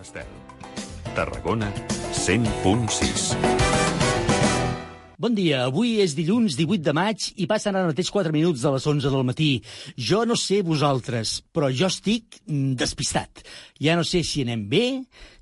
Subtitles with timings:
[0.00, 0.26] Estel.
[1.14, 1.72] Tarragona
[2.12, 3.67] 100.6
[5.18, 8.70] Bon dia, avui és dilluns 18 de maig i passen ara mateix 4 minuts de
[8.70, 9.48] les 11 del matí.
[9.98, 13.42] Jo no sé vosaltres, però jo estic mm, despistat.
[13.82, 14.84] Ja no sé si anem bé,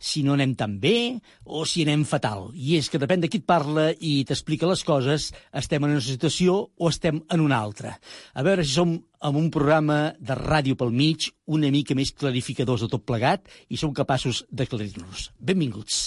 [0.00, 2.48] si no anem tan bé o si anem fatal.
[2.56, 6.08] I és que depèn de qui et parla i t'explica les coses, estem en una
[6.08, 7.98] situació o estem en una altra.
[8.32, 12.88] A veure si som amb un programa de ràdio pel mig una mica més clarificadors
[12.88, 15.34] de tot plegat i som capaços d'aclarir-nos.
[15.36, 16.06] Benvinguts.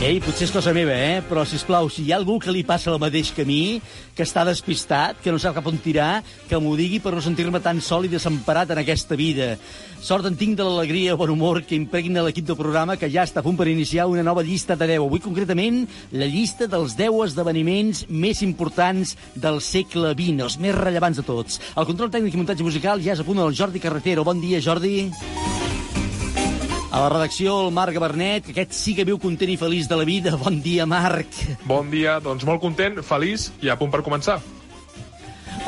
[0.00, 1.18] Ei, potser és cosa meva, eh?
[1.28, 3.82] Però, si plau, si hi ha algú que li passa el mateix que a mi,
[4.16, 7.60] que està despistat, que no sap cap on tirar, que m'ho digui per no sentir-me
[7.60, 9.50] tan sol i desemparat en aquesta vida.
[10.00, 13.26] Sort en tinc de l'alegria i bon humor que impregna l'equip del programa que ja
[13.28, 15.04] està a punt per iniciar una nova llista de 10.
[15.04, 15.82] Avui, concretament,
[16.16, 21.60] la llista dels 10 esdeveniments més importants del segle XX, els més rellevants de tots.
[21.76, 24.24] El control tècnic i muntatge musical ja és a punt del Jordi Carretero.
[24.24, 25.10] Bon dia, Jordi.
[26.90, 29.94] A la redacció, el Marc Gabernet, que aquest sí que viu content i feliç de
[29.94, 30.32] la vida.
[30.40, 31.36] Bon dia, Marc.
[31.62, 34.40] Bon dia, doncs molt content, feliç i a punt per començar.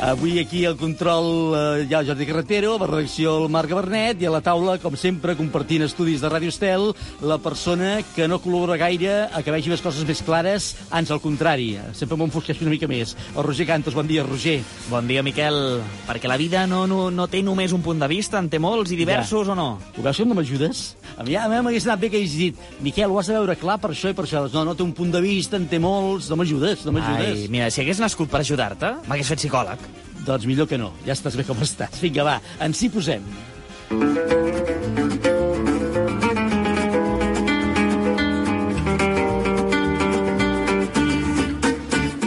[0.03, 4.19] Avui aquí al control eh, hi ha Jordi Carretero, a la redacció el Marc Gabernet
[4.19, 6.89] i a la taula, com sempre, compartint estudis de Ràdio Estel,
[7.23, 11.21] la persona que no col·labora gaire a que vegi les coses més clares, ans al
[11.23, 13.13] contrari, sempre m'enfosqueixo una mica més.
[13.31, 14.57] El Roger Cantos, bon dia, Roger.
[14.89, 15.79] Bon dia, Miquel.
[16.09, 18.91] Perquè la vida no, no, no té només un punt de vista, en té molts
[18.91, 19.55] i diversos Ja.
[19.55, 19.69] o no?
[19.95, 20.83] Ho veus que no m'ajudes?
[21.15, 23.79] A mi ja m'hagués anat bé que hagués dit Miquel, ho has de veure clar
[23.79, 24.49] per això i per això.
[24.51, 27.45] No, no té un punt de vista, en té molts, no m'ajudes, no m'ajudes.
[27.45, 29.92] Ai, mira, si hagués nascut per ajudar-te, m'hagués fet psicòleg.
[30.23, 31.99] Doncs millor que no, ja estàs bé com estàs.
[32.03, 33.27] Vinga, va, ens hi posem.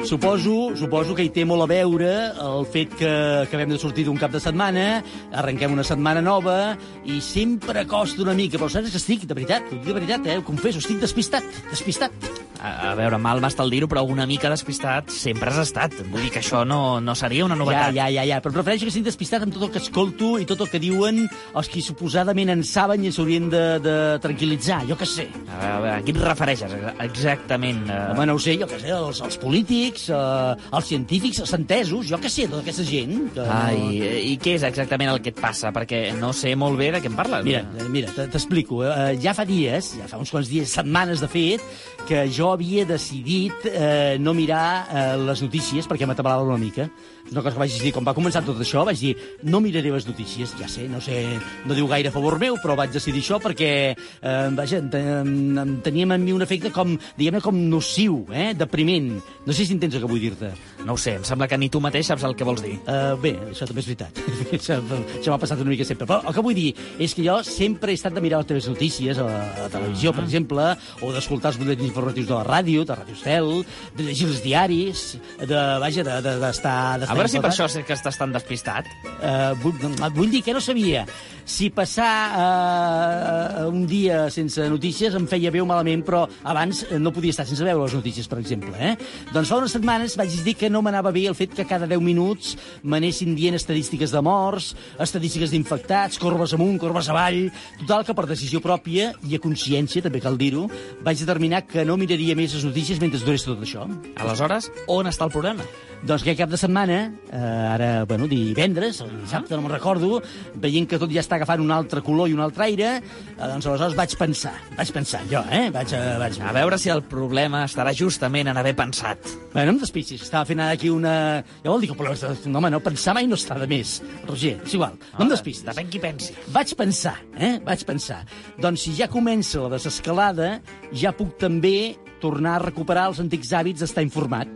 [0.06, 2.10] Suposo, suposo que hi té molt a veure
[2.44, 5.02] el fet que acabem de sortir d'un cap de setmana,
[5.34, 9.66] arrenquem una setmana nova i sempre costa una mica, però saps que estic, de veritat,
[9.74, 10.38] de veritat, eh?
[10.38, 12.45] ho confesso, estic despistat, despistat.
[12.60, 15.92] A, a veure, mal m'està el dir-ho, però una mica despistat sempre has estat.
[16.10, 17.94] Vull dir que això no, no seria una Ja, novetat.
[17.94, 20.60] ja, ja, ja, però prefereixo que estic despistat amb tot el que escolto i tot
[20.64, 21.24] el que diuen
[21.54, 25.28] els qui suposadament en saben i s'haurien de, de tranquil·litzar, jo què sé.
[25.46, 27.84] A veure, a veure, a qui et refereixes ex- exactament?
[27.90, 31.52] Eh, Home, no ho sé, jo què sé, els, els polítics, eh, els científics, els
[31.58, 33.16] entesos, jo què sé, tota aquesta gent.
[33.36, 35.72] Que Ai, eh, i què és exactament el que et passa?
[35.76, 37.44] Perquè no sé molt bé de què em parles.
[37.46, 38.82] Mira, eh, mira, t'explico.
[38.86, 41.62] Eh, ja fa dies, ja fa uns quants dies, setmanes de fet,
[42.06, 46.88] que jo havia decidit eh, no mirar eh, les notícies perquè m'atabalava una mica.
[47.26, 49.12] És una cosa que vaig dir, quan va començar tot això, vaig dir,
[49.50, 51.24] no miraré les notícies, ja sé, no sé,
[51.66, 56.12] no diu gaire a favor meu, però vaig decidir això perquè, eh, vaja, en teníem
[56.14, 59.16] en mi un efecte com, diguem-ne, com nociu, eh, depriment.
[59.46, 60.52] No sé si entens el que vull dir-te.
[60.86, 62.76] No ho sé, em sembla que ni tu mateix saps el que vols dir.
[62.86, 64.20] Uh, bé, això també és veritat.
[64.56, 64.78] això
[65.18, 66.06] això m'ha passat una mica sempre.
[66.06, 66.68] Però el que vull dir
[67.02, 69.72] és que jo sempre he estat de mirar les teves notícies a la, a la
[69.72, 70.68] televisió, per exemple,
[71.02, 73.50] o d'escoltar els butlletins informatius de la ràdio, de Ràdio Estel,
[73.96, 75.04] de llegir els diaris,
[75.42, 76.22] de, vaja, d'estar...
[76.22, 76.76] De, d'estar
[77.10, 78.88] A veure si per això és que estàs tan despistat.
[79.16, 81.06] Uh, vull, vull dir que no sabia
[81.46, 86.98] si passar uh, un dia sense notícies em feia bé o malament, però abans eh,
[86.98, 88.74] no podia estar sense veure les notícies, per exemple.
[88.82, 88.96] Eh?
[89.30, 92.02] Doncs fa unes setmanes vaig dir que no m'anava bé el fet que cada 10
[92.02, 97.46] minuts m'anessin dient estadístiques de morts, estadístiques d'infectats, corbes amunt, corbes avall...
[97.86, 100.66] Total, que per decisió pròpia i a consciència, també cal dir-ho,
[101.06, 103.86] vaig determinar que no miraria més les notícies mentre durés tot això.
[104.18, 105.66] Aleshores, on està el problema?
[106.02, 110.20] Doncs aquest cap de setmana, eh, ara, bueno, divendres, o dissabte, no me'n recordo,
[110.62, 113.66] veient que tot ja està agafant un altre color i un altre aire, eh, doncs
[113.66, 115.68] aleshores vaig pensar, vaig pensar, jo, eh?
[115.74, 116.40] Vaig, eh, vaig...
[116.46, 119.30] A veure si el problema estarà justament en haver pensat.
[119.52, 121.16] Bé, no em despistis, estava fent ara aquí una...
[121.64, 122.34] Ja vol dir que el problema...
[122.46, 125.66] No, home, no, pensar mai no està de més, Roger, és igual, no em despistis.
[125.66, 126.34] Depèn qui pensi.
[126.54, 127.56] Vaig pensar, eh?
[127.66, 128.22] Vaig pensar.
[128.62, 130.56] Doncs si ja comença la desescalada,
[130.94, 134.50] ja puc també tornar a recuperar els antics hàbits d'estar informat.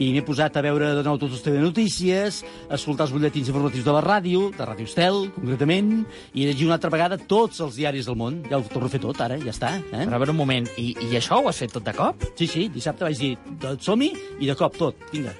[0.00, 3.86] I m'he posat a veure de nou tots els telenotícies, a escoltar els butlletins informatius
[3.86, 5.92] de la ràdio, de Ràdio Estel, concretament,
[6.34, 8.42] i llegir una altra vegada tots els diaris del món.
[8.50, 9.76] Ja ho torno a fer tot, ara, ja està.
[9.80, 10.04] Eh?
[10.04, 12.28] Però a veure un moment, i, i això ho has fet tot de cop?
[12.34, 13.34] Sí, sí, dissabte vaig dir,
[13.80, 15.34] som-hi, i de cop tot, vinga.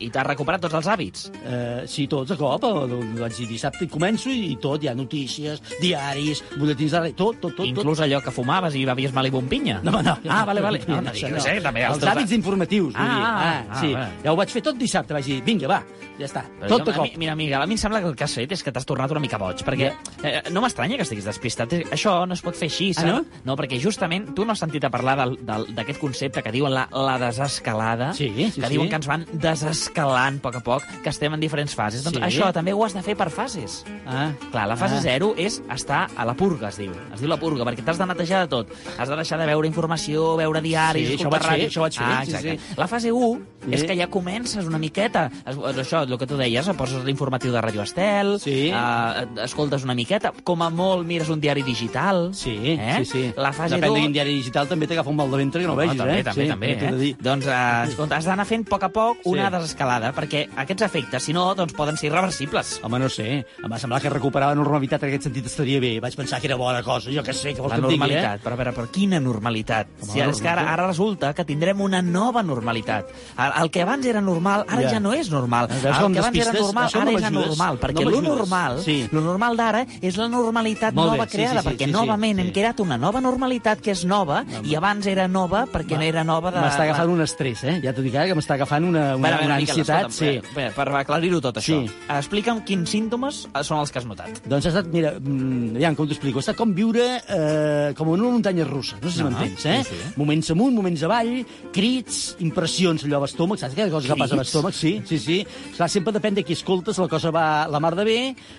[0.00, 1.30] I t'has recuperat tots els hàbits?
[1.44, 2.64] Eh, sí, tots de cop.
[2.64, 7.40] eh, Vaig dir dissabte i començo i tot, hi ha notícies, diaris, butlletins de tot,
[7.40, 7.66] tot, tot.
[7.66, 9.80] Inclús allò que fumaves i bevies Malibu amb pinya?
[9.82, 10.16] No, no.
[10.28, 10.80] Ah, vale, vale.
[10.88, 13.24] No, no, dic, no sé, també Els teus- hàbits informatius, vull Ah, dir.
[13.24, 13.94] ah, Ah, sí.
[13.94, 15.82] ah, Ja ho vaig fer tot dissabte, vaig dir, vinga, va,
[16.18, 17.04] ja està, Però tot jo- de a cop.
[17.04, 18.86] mi, mira, Miguel, a mi em sembla que el que has fet és que t'has
[18.86, 19.92] tornat una mica boig, perquè
[20.22, 21.72] eh, no m'estranya que estiguis despistat.
[21.72, 23.06] Eh, Això no es pot fer així, Ah, saps?
[23.06, 23.24] no?
[23.44, 27.18] No, perquè justament tu no has sentit a parlar d'aquest concepte que diuen la, la
[27.18, 28.72] desescalada, Sí, sí, que sí.
[28.72, 29.26] diuen que ens van
[29.74, 32.04] desescalant a poc a poc, que estem en diferents fases.
[32.04, 32.22] Doncs Sí.
[32.22, 33.84] això també ho has de fer per fases.
[34.06, 35.00] Ah, Clar, la fase Ah.
[35.02, 36.92] 0 és estar a la purga, es diu.
[37.12, 38.68] Es diu la purga, perquè t'has de netejar de tot.
[38.98, 41.68] Has de deixar de veure informació, veure diaris, Sí, escoltar ho vaig fer, ràdio.
[41.70, 42.58] això vaig fer, Ah, sí, exacte.
[42.58, 42.74] sí.
[42.76, 43.72] La fase 1 Sí.
[43.74, 45.30] és que ja comences una miqueta.
[45.46, 48.70] Es, això, el que tu deies, poses l'informatiu de Ràdio Estel, Sí.
[48.72, 52.34] eh, escoltes una miqueta, com a molt mires un diari digital.
[52.34, 52.96] sí, eh?
[52.98, 53.32] sí, sí.
[53.36, 53.94] La fase Depèn 2...
[53.94, 56.24] de quin diari digital també t'agafa un mal de ventre que no, vegis, també, eh?
[56.24, 57.16] també, sí, també, de eh?
[57.20, 59.50] Doncs, eh, escolta, has d'anar fent a poc a poc una Sí.
[59.64, 62.78] Desescalada, perquè aquests efectes, si no, doncs poden ser irreversibles.
[62.84, 65.94] Home, no sé, em va semblar que recuperar la normalitat en aquest sentit estaria bé.
[66.04, 67.98] Vaig pensar que era bona cosa, jo què sé, què vols La que et digui,
[68.04, 68.44] normalitat, eh?
[68.44, 69.88] però a veure, però quina normalitat?
[70.02, 73.10] Home, si ara, és que ara, ara resulta que tindrem una nova normalitat.
[73.38, 74.90] El, el que abans era normal, ara Ja.
[74.96, 75.68] ja, no és normal.
[75.68, 77.78] Veus el que abans era normal, Això no ara és anormal.
[77.80, 79.08] Perquè No lo normal, Sí.
[79.10, 81.90] lo normal d'ara és la normalitat Molt bé, nova sí, creada, sí, sí, perquè sí,
[81.90, 82.42] sí, novament sí.
[82.46, 86.22] hem creat una nova normalitat que és nova i abans era nova perquè no era
[86.24, 86.60] nova de...
[86.60, 87.80] M'està agafant un estrès, eh?
[87.82, 90.10] Ja t'ho dic ara, que m'està agafant una, una, Bueno, una Miquel, ansietat.
[90.10, 90.54] escolta'm, sí.
[90.54, 91.90] bé, per aclarir-ho tot això, Sí.
[92.08, 94.40] explica'm quins símptomes són els que has notat.
[94.46, 98.08] Doncs ha estat, mira, mm, aviam, com t'ho explico, ha estat com viure eh, com
[98.14, 99.82] en una muntanya russa, no sé si Ah, m'entens, eh?
[99.84, 100.12] sí, sí.
[100.16, 104.38] Moments amunt, moments avall, crits, impressions, allò a l'estómac, saps aquella cosa que passa a
[104.38, 104.74] l'estómac?
[104.74, 105.46] Sí, sí, sí.
[105.76, 108.18] Clar, sempre depèn de qui escoltes, la cosa va la mar de bé,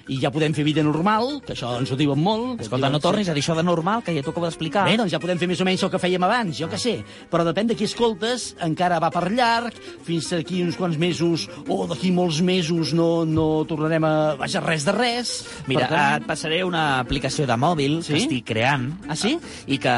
[0.10, 2.62] i ja podem fer vida normal, que això ens ho diuen molt.
[2.62, 4.86] Escolta, no tornis a dir això de normal, que ja t'ho acabo d'explicar.
[4.86, 7.04] Bé, doncs ja podem fer més o menys el que fèiem abans, jo que sé.
[7.32, 11.84] Però depèn de qui escoltes, encara va per llarg, fins aquí uns quants mesos, o
[11.90, 14.14] d'aquí molts mesos no, no tornarem a...
[14.40, 15.34] Vaja, res de res.
[15.68, 18.14] Mira, Per tant, et passaré una aplicació de mòbil Sí?
[18.14, 18.88] que estic creant.
[19.10, 19.36] Ah, sí?
[19.68, 19.96] I que,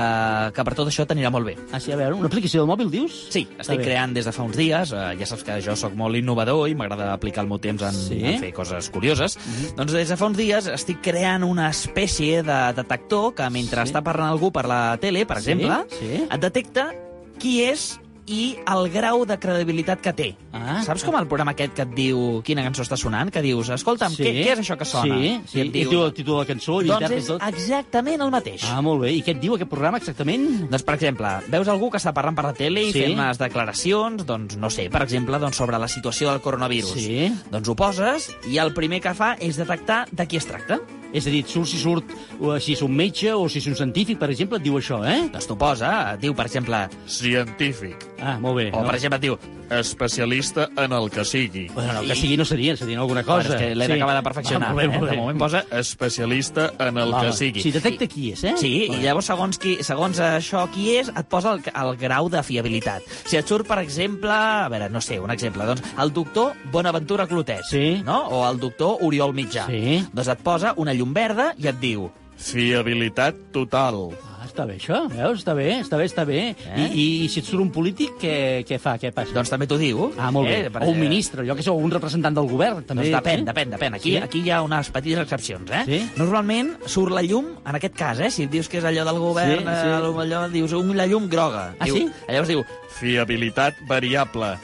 [0.56, 1.57] que per tot això t'anirà molt bé.
[1.75, 3.18] Ah, sí, a veure, una aplicació del mòbil, dius?
[3.34, 4.94] Sí, estic creant des de fa uns dies.
[4.95, 7.94] Eh, ja saps que jo sóc molt innovador i m'agrada aplicar el meu temps en,
[8.07, 8.22] Sí?
[8.24, 9.36] en fer coses curioses.
[9.75, 13.92] Doncs des de fa uns dies estic creant una espècie de detector que mentre Sí.
[13.92, 16.24] està parlant algú per la tele, per Sí, exemple, sí.
[16.31, 16.92] et detecta
[17.38, 20.27] qui és i el grau de credibilitat que té.
[20.51, 20.81] Ah.
[20.83, 23.31] Saps com el programa aquest que et diu quina cançó està sonant?
[23.31, 25.15] Que dius, escolta'm, què, què és això que sona?
[25.15, 25.59] Sí, sí.
[25.59, 27.41] I I et diu, diu el títol de la cançó, doncs l'intèrpret, és tot.
[27.47, 28.65] exactament el mateix.
[28.68, 29.13] Ah, molt bé.
[29.15, 30.47] I què et diu aquest programa exactament?
[30.69, 33.00] Doncs, per exemple, veus algú que està parlant per la tele i Sí.
[33.06, 36.91] fent unes declaracions, doncs, no sé, per exemple, doncs, sobre la situació del coronavirus.
[37.00, 37.31] Sí.
[37.50, 40.79] Doncs ho poses i el primer que fa és detectar de qui es tracta.
[41.13, 42.03] És a dir, surt si surt,
[42.41, 45.00] o si és un metge o si és un científic, per exemple, et diu això,
[45.07, 45.29] eh?
[45.31, 47.95] Doncs t'ho posa, et diu, per exemple, Científic.
[48.22, 48.72] Ah, molt bé.
[48.74, 48.86] o no?
[48.88, 49.38] per exemple et diu,
[49.69, 51.68] Especialista en el que sigui.
[51.69, 53.50] Bueno, no, el que sigui no seria, seria alguna cosa.
[53.50, 54.69] Bueno, és que l'he d'acabar de perfeccionar.
[54.69, 55.00] Ah, molt bé, eh?
[55.00, 55.18] molt De bé.
[55.22, 55.64] moment posa...
[55.78, 57.62] Especialista en el Val, que sigui.
[57.62, 58.54] Si detecta qui és, eh?
[58.58, 58.98] Sí, Val.
[59.00, 63.04] i llavors segons, qui, segons això qui és, et posa el, el grau de fiabilitat.
[63.28, 67.28] Si et surt, per exemple, a veure, no sé, un exemple, doncs el doctor Bonaventura
[67.28, 68.02] Clotet, Sí.
[68.06, 68.22] no?
[68.30, 69.68] o el doctor Oriol Mitjà.
[69.68, 70.00] Sí.
[70.13, 74.12] Doncs et posa una llum verda i et diu Fiabilitat total.
[74.22, 75.39] Ah, està bé això, veus?
[75.44, 76.39] Està bé, està bé, està bé.
[76.65, 76.88] Eh?
[76.89, 78.33] I, I si et surt un polític, què,
[78.65, 78.95] què fa?
[78.98, 79.36] Què passa?
[79.38, 80.07] Doncs també t'ho diu.
[80.18, 80.63] Ah, molt bé.
[80.65, 83.06] Eh, per- o un ministre, jo que sé, o un representant del govern, també.
[83.06, 83.48] Doncs depèn, eh?
[83.51, 83.94] depèn, depèn.
[84.00, 84.18] Aquí, Sí?
[84.18, 85.83] aquí hi ha unes petites excepcions, eh?
[85.86, 86.00] Sí?
[86.18, 88.31] Normalment surt la llum, en aquest cas, eh?
[88.33, 89.81] Si dius que és allò del govern, Sí, sí, sí.
[89.86, 90.21] sí.
[90.25, 91.75] allò, dius un, la llum groga.
[91.77, 92.10] Ah, diu, sí?
[92.27, 92.65] Llavors diu,
[92.98, 94.56] Fiabilitat variable.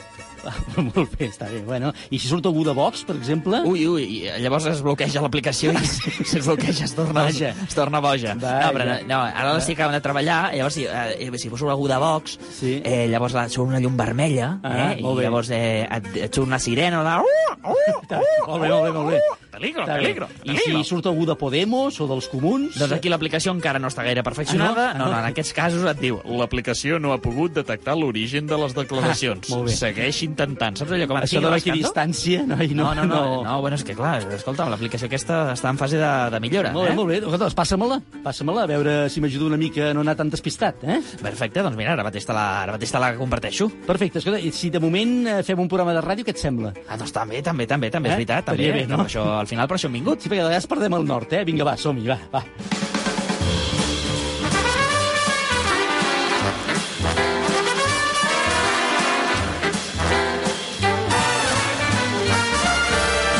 [0.76, 1.62] Molt bé, està bé.
[1.66, 3.60] Bueno, I si surt algú de Vox, per exemple?
[3.68, 7.52] ui, ui, i llavors es bloqueja l'aplicació i si es bloqueja es torna, Vaja.
[7.66, 8.34] es torna boja.
[8.34, 8.66] Vaja.
[8.66, 11.88] No, però no, no, ara l'estic acabant de treballar, llavors si, eh, si fos algú
[11.90, 12.76] de Vox, Sí.
[12.84, 16.46] eh, llavors la, surt una llum vermella, Ah, eh, i llavors eh, et, et surt
[16.48, 17.18] una sirena, la...
[17.64, 19.20] Està bé, molt bé, molt bé, molt bé.
[19.54, 19.94] Peligro, bé.
[20.00, 20.82] peligro, I peligro.
[20.82, 22.76] si surt algú de Podemos o dels Comuns?
[22.78, 24.90] Doncs aquí l'aplicació encara no està gaire perfeccionada.
[24.90, 25.06] Ah, no?
[25.06, 25.12] no?
[25.12, 29.46] no, en aquests casos et diu L'aplicació no ha pogut detectar l'origen de les declaracions.
[29.48, 29.76] Ah, molt bé.
[29.78, 30.76] Segueix intentant.
[30.80, 33.94] Saps allò com Això de l'equidistància, no, No, no, no, no, no, bueno, és que
[33.94, 36.72] clar, escolta'm, l'aplicació aquesta està en fase de, de millora.
[36.74, 36.96] Molt bé, eh?
[36.98, 37.20] molt bé.
[37.38, 40.98] Doncs passa-me-la, passa-me-la, a veure si m'ajuda una mica a no anar tan despistat, eh?
[41.22, 43.68] Perfecte, doncs mira, ara mateix te la, ara mateix te la comparteixo.
[43.86, 46.72] Perfecte, escolta, i si de moment eh, fem un programa de ràdio, què et sembla?
[46.88, 48.12] Ah, doncs també, també, també, també, Eh?
[48.12, 48.70] és veritat, també.
[48.74, 49.02] Bé, no?
[49.04, 50.24] Això, al final per això hem vingut.
[50.24, 51.44] Sí, perquè de vegades perdem el nord, eh?
[51.48, 53.03] Vinga, va, som-hi, va, va.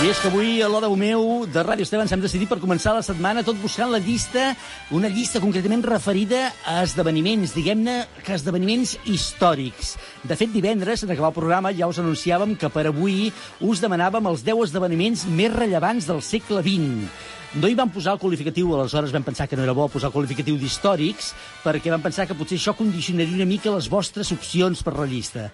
[0.05, 2.93] I és que avui a l'Odeu meu de Ràdio Esteve ens hem decidit per començar
[2.93, 4.51] la setmana tot buscant la llista,
[4.93, 9.95] una llista concretament referida a esdeveniments, diguem-ne que esdeveniments històrics.
[10.21, 13.31] De fet, divendres, en acabar el programa, ja us anunciàvem que per avui
[13.65, 17.09] us demanàvem els 10 esdeveniments més rellevants del segle XX.
[17.55, 20.15] No hi vam posar el qualificatiu, aleshores vam pensar que no era bo posar el
[20.17, 21.29] qualificatiu d'històrics,
[21.63, 25.45] perquè vam pensar que potser això condicionaria una mica les vostres opcions per la llista.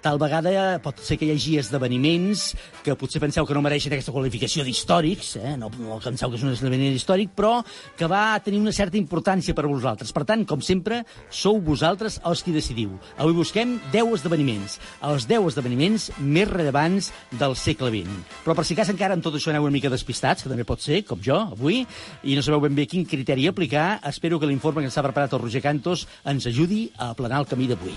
[0.00, 4.14] Tal vegada pot ser que hi hagi esdeveniments que potser penseu que no mereixen aquesta
[4.14, 5.52] qualificació d'històrics, eh?
[5.60, 7.58] no, no penseu que és un esdeveniment històric, però
[7.98, 10.14] que va tenir una certa importància per a vosaltres.
[10.16, 12.96] Per tant, com sempre, sou vosaltres els qui decidiu.
[13.18, 14.78] Avui busquem 10 esdeveniments,
[15.12, 18.40] els 10 esdeveniments més rellevants del segle XX.
[18.48, 20.80] Però per si cas encara en tot això aneu una mica despistats, que també pot
[20.80, 21.84] ser, com jo, avui,
[22.22, 25.34] i no sabeu ben bé quin criteri aplicar, espero que l'informe que ens ha preparat
[25.34, 27.96] el Roger Cantos ens ajudi a aplanar el camí d'avui.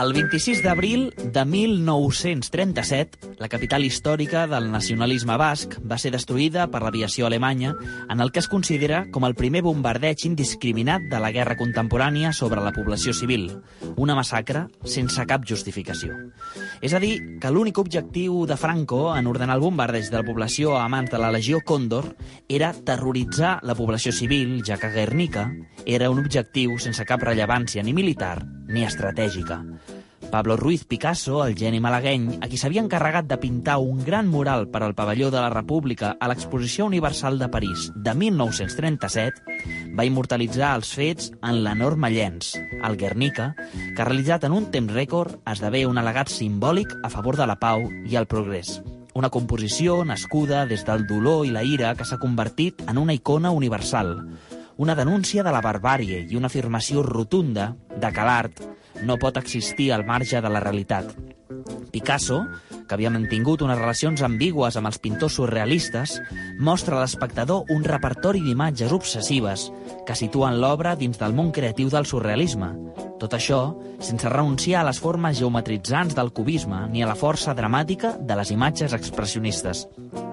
[0.00, 6.82] El 26 d'abril de 1937, la capital històrica del nacionalisme basc va ser destruïda per
[6.84, 7.72] l'aviació alemanya
[8.12, 12.60] en el que es considera com el primer bombardeig indiscriminat de la guerra contemporània sobre
[12.60, 13.46] la població civil,
[13.96, 16.18] una massacre sense cap justificació.
[16.84, 20.76] És a dir, que l'únic objectiu de Franco en ordenar el bombardeig de la població
[20.76, 22.10] a mans de la Legió Còndor
[22.46, 25.48] era terroritzar la població civil, ja que Guernica
[25.86, 28.36] era un objectiu sense cap rellevància ni militar
[28.68, 29.62] ni estratègica.
[30.30, 34.68] Pablo Ruiz Picasso, el geni malagueny, a qui s'havia encarregat de pintar un gran mural
[34.70, 39.58] per al pavelló de la República a l'Exposició Universal de París de 1937,
[39.98, 43.50] va immortalitzar els fets en l'enorme llenç, el Guernica,
[43.96, 47.84] que realitzat en un temps rècord esdevé un al·legat simbòlic a favor de la pau
[48.06, 48.78] i el progrés.
[49.18, 53.50] Una composició nascuda des del dolor i la ira que s'ha convertit en una icona
[53.50, 54.14] universal,
[54.80, 57.66] una denúncia de la barbàrie i una afirmació rotunda
[58.00, 58.62] de que l'art
[59.04, 61.10] no pot existir al marge de la realitat.
[61.92, 62.38] Picasso,
[62.90, 66.16] que havia mantingut unes relacions ambigües amb els pintors surrealistes,
[66.58, 69.68] mostra a l'espectador un repertori d'imatges obsessives
[70.08, 72.72] que situen l'obra dins del món creatiu del surrealisme.
[73.22, 73.60] Tot això
[74.02, 78.50] sense renunciar a les formes geometritzants del cubisme ni a la força dramàtica de les
[78.50, 79.84] imatges expressionistes.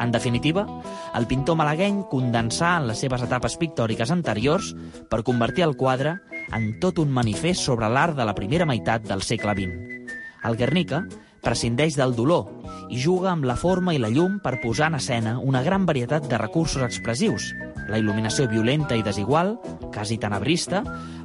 [0.02, 0.66] En definitiva,
[1.14, 4.72] el pintor malagueny condensà en les seves etapes pictòriques anteriors
[5.12, 6.16] per convertir el quadre
[6.58, 10.10] en tot un manifest sobre l'art de la primera meitat del segle XX.
[10.48, 11.04] El Guernica
[11.48, 12.50] prescindeix del dolor
[12.92, 16.27] i juga amb la forma i la llum per posar en escena una gran varietat
[16.27, 17.54] de recursos expressius.
[17.88, 19.54] La il·luminació violenta i desigual,
[19.94, 20.82] quasi tenebrista,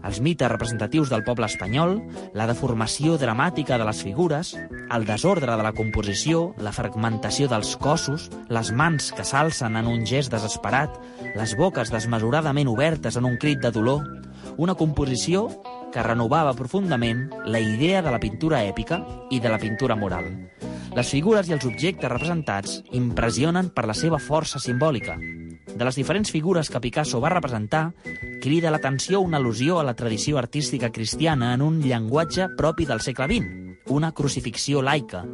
[0.06, 1.96] els mites representatius del poble espanyol,
[2.38, 4.54] la deformació dramàtica de les figures,
[4.94, 10.06] el desordre de la composició, la fragmentació dels cossos, les mans que s'alcen en un
[10.06, 10.98] gest desesperat,
[11.34, 14.06] les boques desmesuradament obertes en un crit de dolor,
[14.56, 15.48] una composició
[15.92, 20.30] que renovava profundament la idea de la pintura èpica i de la pintura moral.
[20.92, 25.16] Les figures i els objectes representats impressionen per la seva força simbòlica.
[25.72, 27.94] De les diferents figures que Picasso va representar,
[28.42, 33.30] crida l'atenció una al·lusió a la tradició artística cristiana en un llenguatge propi del segle
[33.30, 35.24] XX, una crucifixió laica.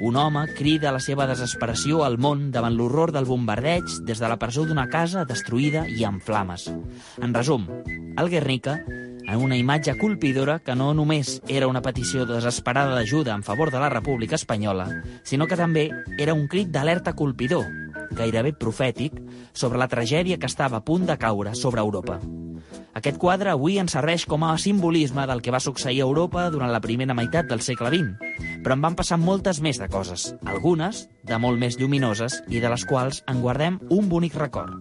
[0.00, 4.36] Un home crida la seva desesperació al món davant l'horror del bombardeig des de la
[4.36, 6.68] presó d'una casa destruïda i en flames.
[7.22, 8.82] En resum, el Guernica
[9.26, 13.80] en una imatge colpidora que no només era una petició desesperada d'ajuda en favor de
[13.82, 14.88] la República Espanyola,
[15.22, 17.66] sinó que també era un crit d'alerta colpidor,
[18.16, 19.20] gairebé profètic,
[19.52, 22.20] sobre la tragèdia que estava a punt de caure sobre Europa.
[22.96, 26.72] Aquest quadre avui ens serveix com a simbolisme del que va succeir a Europa durant
[26.72, 31.04] la primera meitat del segle XX, però en van passar moltes més de coses, algunes
[31.28, 34.72] de molt més lluminoses i de les quals en guardem un bonic record.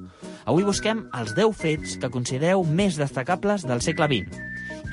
[0.45, 4.39] Avui busquem els 10 fets que considereu més destacables del segle XX.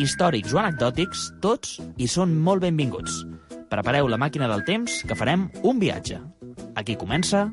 [0.02, 3.22] Històrics o anecdòtics, tots hi són molt benvinguts.
[3.70, 6.18] Prepareu la màquina del temps, que farem un viatge.
[6.74, 7.52] Aquí comença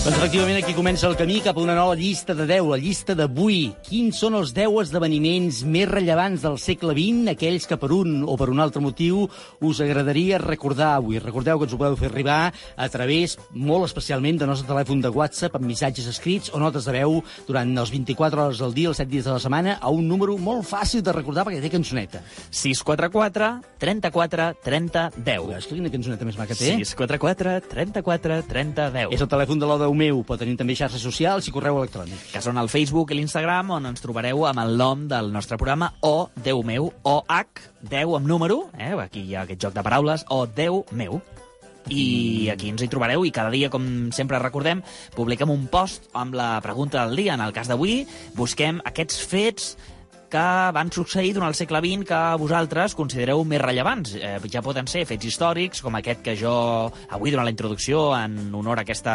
[0.00, 3.12] Doncs efectivament, aquí comença el camí cap a una nova llista de 10, la llista
[3.12, 3.74] d'avui.
[3.84, 8.32] Quins són els 10 esdeveniments més rellevants del segle XX, aquells que per un o
[8.40, 9.26] per un altre motiu
[9.60, 11.18] us agradaria recordar avui?
[11.20, 15.10] Recordeu que ens ho podeu fer arribar a través, molt especialment, del nostre telèfon de
[15.12, 19.02] WhatsApp, amb missatges escrits o notes de veu durant els 24 hores del dia, els
[19.04, 22.24] 7 dies de la setmana, a un número molt fàcil de recordar perquè té cançoneta.
[22.48, 23.50] 644
[23.84, 25.52] 34 30 10.
[25.60, 26.72] És que quina cançoneta més maca té?
[26.80, 29.12] 644 34 30 10.
[29.12, 32.30] És el telèfon de l'Odeu meu, però tenim també xarxes socials i correu electrònic.
[32.30, 35.92] que són el Facebook i l'Instagram, on ens trobareu amb el nom del nostre programa,
[36.02, 38.94] o Déu meu, o H, 10 amb número, eh?
[39.02, 41.20] aquí hi ha aquest joc de paraules, o Déu meu.
[41.90, 44.82] I aquí ens hi trobareu i cada dia, com sempre recordem,
[45.16, 47.34] publiquem un post amb la pregunta del dia.
[47.34, 48.04] En el cas d'avui,
[48.36, 49.74] busquem aquests fets
[50.30, 54.14] que van succeir durant el segle XX que vosaltres considereu més rellevants.
[54.14, 56.52] Eh, ja poden ser fets històrics, com aquest que jo
[57.10, 59.14] avui, durant la introducció, en honor a aquesta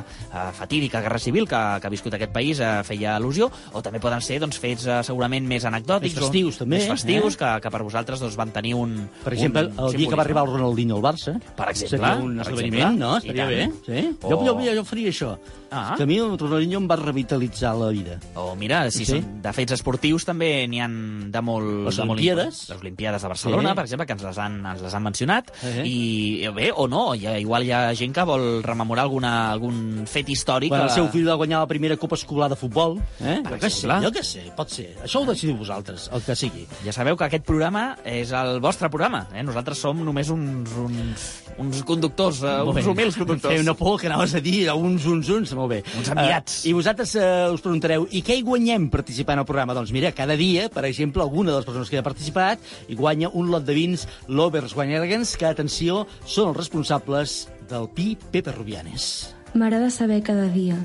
[0.00, 4.00] eh, fatídica guerra civil que, que ha viscut aquest país, eh, feia al·lusió, o també
[4.00, 6.14] poden ser doncs, fets eh, segurament més anecdòtics.
[6.16, 7.38] Més festius, o, també, Més festius, eh?
[7.44, 10.16] que, que per vosaltres doncs, van tenir un Per exemple, un el dia que simbolisme.
[10.16, 11.36] va arribar el Ronaldinho al Barça.
[11.56, 13.16] Per exemple, Seria un esdeveniment, no?
[13.18, 13.68] Estaria bé.
[13.84, 14.06] Sí?
[14.22, 15.34] O- Jo, jo, jo faria això.
[15.74, 15.94] Ah.
[15.96, 18.18] Que a mi el Ronaldinho em va revitalitzar la vida.
[18.36, 19.04] O mira, si Sí.
[19.06, 19.18] sí?
[19.20, 21.86] són de fets esportius també n'hi han de molt...
[21.86, 22.54] Les de molt Olimpíades.
[22.62, 22.70] import.
[22.70, 23.74] Les Olimpiades de Barcelona, Sí.
[23.74, 25.50] per exemple, que ens les han, ens les han mencionat.
[25.64, 25.82] Eh.
[25.84, 30.04] I bé, o no, hi ha, igual hi ha gent que vol rememorar alguna, algun
[30.06, 30.68] fet històric.
[30.70, 32.98] Quan el que- seu fill va guanyar la primera Copa Escolar de futbol.
[33.20, 33.40] Eh?
[33.42, 34.00] Per Jo què sé, exemple.
[34.06, 34.96] jo què sé, pot ser.
[35.02, 36.66] Això ho decidiu vosaltres, el que sigui.
[36.84, 39.26] Ja sabeu que aquest programa és el vostre programa.
[39.34, 39.42] Eh?
[39.42, 43.52] Nosaltres som només uns, uns, uns conductors, eh, uns humils conductors.
[43.54, 45.52] Feia una por que anaves a dir a uns, uns, uns.
[45.64, 45.80] Molt bé.
[45.96, 46.58] Uns enviats.
[46.60, 49.72] Uh, I vosaltres uh, us preguntareu, i què hi guanyem participant al programa?
[49.76, 52.98] Doncs mira, cada dia, per exemple, alguna de les persones que hi ha participat i
[52.98, 57.36] guanya un lot de vins Lovers Elegance, que, atenció, són els responsables
[57.70, 59.34] del Pi Pepe Rubianes.
[59.54, 60.76] M'agrada saber cada dia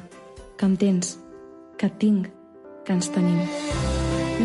[0.57, 1.17] que em tens,
[1.77, 2.29] que et tinc,
[2.85, 3.41] que ens tenim.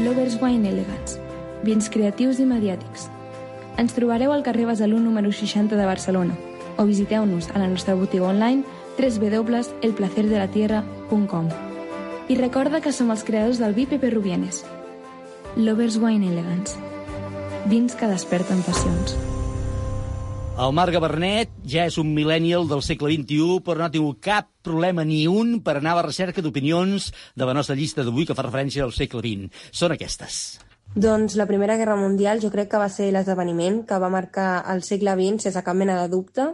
[0.03, 1.21] Lovers Wine Elegance.
[1.63, 3.07] Vins creatius i mediàtics.
[3.79, 6.35] Ens trobareu al carrer Besalú número 60 de Barcelona
[6.77, 8.65] o visiteu-nos a la nostra botiga online
[8.99, 11.49] www.elplacerdelatierra.com
[12.29, 14.65] I recorda que som els creadors del vi Pepe Rubienes.
[15.57, 16.75] Lovers Wine Elegance.
[17.71, 19.17] Vins que desperten passions.
[20.55, 24.47] El Marc Gabernet ja és un millennial del segle XXI, però no ha tingut cap
[24.63, 28.37] problema ni un per anar a la recerca d'opinions de la nostra llista d'avui que
[28.39, 29.51] fa referència al segle XX.
[29.75, 30.61] Són aquestes.
[30.95, 34.87] Doncs la Primera Guerra Mundial jo crec que va ser l'esdeveniment que va marcar el
[34.87, 36.53] segle XX sense cap mena de dubte,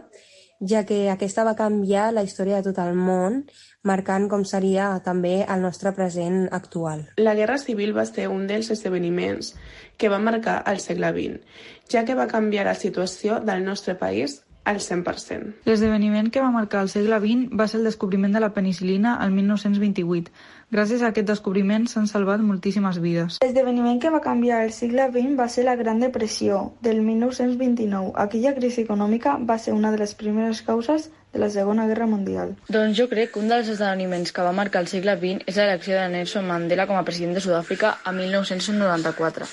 [0.61, 3.41] ja que aquesta va canviar la història de tot el món,
[3.83, 7.07] marcant com seria també el nostre present actual.
[7.17, 9.55] La Guerra Civil va ser un dels esdeveniments
[9.97, 11.41] que va marcar el segle XX,
[11.89, 15.65] ja que va canviar la situació del nostre país al 100%.
[15.65, 19.31] L'esdeveniment que va marcar el segle XX va ser el descobriment de la penicilina el
[19.31, 20.31] 1928.
[20.71, 23.39] Gràcies a aquest descobriment s'han salvat moltíssimes vides.
[23.43, 28.13] L'esdeveniment que va canviar el segle XX va ser la Gran Depressió del 1929.
[28.23, 32.53] Aquella crisi econòmica va ser una de les primeres causes de la Segona Guerra Mundial.
[32.71, 35.97] Doncs jo crec que un dels esdeveniments que va marcar el segle XX és l'elecció
[35.97, 39.49] de Nelson Mandela com a president de Sud-àfrica a 1994.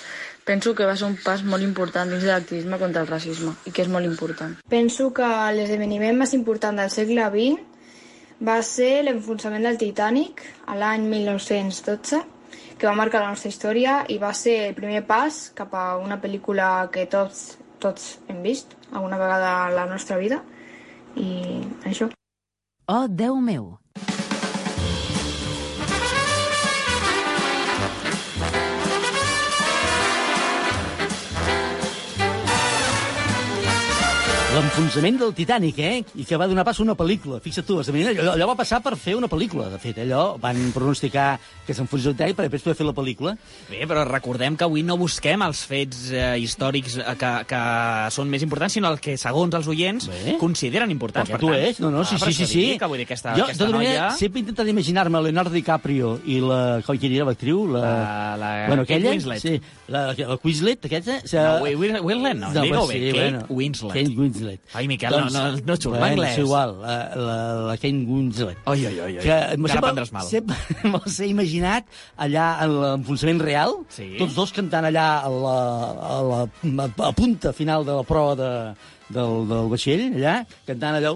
[0.47, 3.75] Penso que va ser un pas molt important dins de l'activisme contra el racisme i
[3.75, 4.55] que és molt important.
[4.71, 5.27] Penso que
[5.59, 7.75] l'esdeveniment més important del segle XX
[8.44, 12.20] va ser l'enfonsament del Titanic a l'any 1912,
[12.79, 16.20] que va marcar la nostra història i va ser el primer pas cap a una
[16.22, 20.42] pel·lícula que tots, tots hem vist alguna vegada a la nostra vida
[21.18, 21.59] i
[21.90, 22.12] això.
[22.88, 23.74] Oh, Déu meu!
[34.59, 36.01] L'enfonsament del Titanic, eh?
[36.18, 37.38] I que va donar pas a una pel·lícula.
[37.44, 40.01] Fixa't tu, allò, allò va passar per fer una pel·lícula, de fet.
[40.03, 43.37] Allò van pronosticar que s'enfonsés el Titanic per després poder fer la pel·lícula.
[43.68, 47.61] Bé, però recordem que avui no busquem els fets eh, històrics eh, que, que
[48.14, 50.35] són més importants, sinó el que, segons els oients, Bé.
[50.40, 51.31] consideren importants.
[51.31, 52.64] Perquè tu és, no, no, sí, ah, sí, sí, sí.
[52.81, 54.18] Que vull dir, aquesta, jo, aquesta tota manera, noia...
[54.18, 56.61] sempre he intentat imaginar-me Leonardo DiCaprio i la...
[56.88, 57.62] Com qui era l'actriu?
[57.77, 57.85] La...
[57.85, 59.44] La- la bueno, Kate aquella, Winslet.
[59.44, 59.61] Sí,
[59.92, 61.21] la, la Quizlet, aquesta...
[61.23, 63.92] Sigui, No, Wi- Wi- Winslet no, digue-ho pues bé, Kate Winslet.
[63.94, 64.48] Kate Winslet.
[64.57, 66.33] Doncs, Ai, Miquel, no- no- no surt bueno, l'anglès.
[66.33, 67.37] És igual, la, la,
[67.69, 68.57] la Kate Winslet.
[68.65, 69.23] Oi, oi, oi, oi.
[69.25, 70.25] Que Encara prendràs mal.
[70.27, 70.57] sempre
[70.89, 71.85] me'ls he imaginat
[72.17, 74.15] allà en l'enfonsament real, Sí.
[74.19, 75.57] tots dos cantant allà a la,
[76.13, 78.51] a la a, a punta final de la prova de,
[79.11, 81.15] del, del vaixell, allà, cantant allò...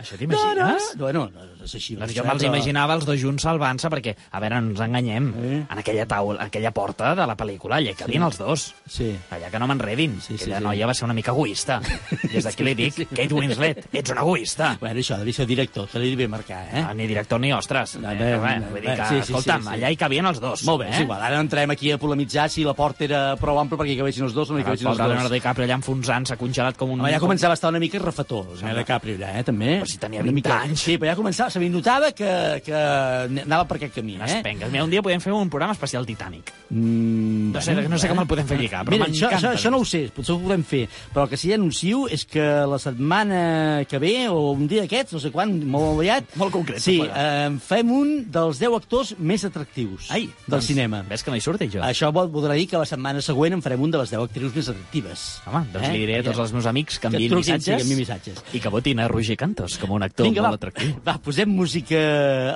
[0.00, 0.94] Això t'imagines?
[0.96, 1.26] Bueno,
[1.64, 1.96] és així.
[1.96, 5.58] Doncs jo me'ls imaginava els dos junts salvant-se, perquè, a veure, no ens enganyem, Eh?
[5.70, 8.74] en aquella taula, aquella porta de la pel·lícula, allà hi cabien els dos.
[8.86, 9.10] Sí.
[9.30, 10.18] Allà que no m'enredin.
[10.20, 10.64] Sí, sí, aquella sí.
[10.64, 11.80] noia va ser una mica egoista.
[12.32, 14.76] Des d'aquí li dic, Kate Winslet, ets una egoista.
[14.80, 16.84] Bueno, això, devia ser director, que li devia marcar, eh?
[16.86, 17.96] Ah, ni director ni ostres.
[18.00, 19.74] No, Eh, bé, bé, bé, vull bé, dir que, sí, sí, escolta'm, sí, sí.
[19.74, 20.64] allà hi cabien els dos.
[20.64, 20.94] Molt bé, eh?
[20.96, 23.94] és igual, ara no entrem aquí a polemitzar si la porta era prou ampla perquè
[23.94, 25.36] hi cabessin els dos o no hi El cabessin els pobre Leonardo dos.
[25.38, 27.04] DiCaprio allà enfonsant, s'ha congelat com un...
[27.10, 29.76] Ja començava a estar una mica refetó, el senyor DiCaprio, allà, eh, també.
[29.80, 30.80] Però si tenia Una 20 anys.
[30.80, 32.30] Sí, però ja començava, se li notava que,
[32.64, 34.40] que anava per aquest camí, eh?
[34.70, 36.52] Mira, un dia podem fer un programa especial Titanic.
[36.70, 39.36] Mm, No sé- no sé com el podem fer lligar, però això, m'encanta.
[39.36, 42.06] això, això no ho sé, potser ho podem fer, però el que sí que anuncio
[42.08, 46.36] és que la setmana que ve, o un dia d'aquests, no sé quan, molt aviat...
[46.36, 51.02] Molt concret, Sí, eh, fem un dels 10 actors més atractius Ai, del doncs, cinema.
[51.08, 51.80] Ves que no hi surti, jo.
[51.82, 54.54] Això vol, voldrà dir que la setmana següent en farem un de les 10 actrius
[54.54, 55.24] més atractives.
[55.46, 57.98] Home, doncs li diré a tots els meus amics que enviïn sí, missatges, que enviïn
[57.98, 58.44] missatges.
[58.52, 60.94] i que votin a Roger Cantos com un actor Vinga, molt va, atractiu.
[61.06, 62.00] va, posem música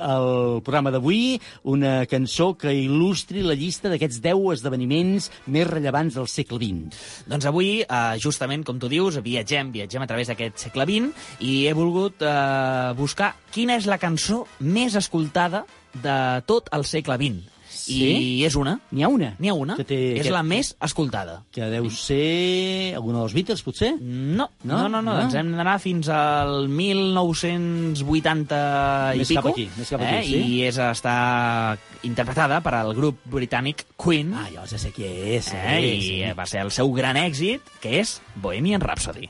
[0.03, 6.29] al programa d'avui, una cançó que il·lustri la llista d'aquests 10 esdeveniments més rellevants del
[6.31, 7.01] segle XX.
[7.31, 11.65] Doncs avui, eh, justament, com tu dius, viatgem, viatgem a través d'aquest segle XX i
[11.67, 17.54] he volgut eh, buscar quina és la cançó més escoltada de tot el segle XX.
[17.85, 18.39] Sí?
[18.39, 18.79] I és una.
[18.91, 19.35] N'hi ha una?
[19.39, 19.75] N'hi ha una.
[19.77, 21.43] Que té és aquest- la més escoltada.
[21.53, 23.91] Que deu ser alguna dels Beatles, potser?
[24.01, 24.77] No, No?
[24.83, 25.21] no, no, no, No?
[25.21, 29.41] ens hem d'anar fins al 1980 i Més pico.
[29.41, 30.23] cap aquí, més cap aquí, eh?
[30.23, 30.35] sí.
[30.55, 34.33] I és, està interpretada per al grup britànic Queen.
[34.33, 35.53] Ah, jo ja sé qui és.
[35.53, 35.79] eh?
[35.79, 36.23] sí, I sí.
[36.37, 39.29] va ser el seu gran èxit, que és Bohemian Rhapsody.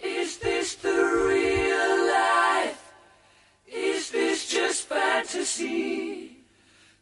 [0.00, 0.96] Is this the
[1.28, 2.80] real life?
[3.68, 6.29] Is this just fantasy?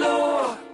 [0.00, 0.69] law.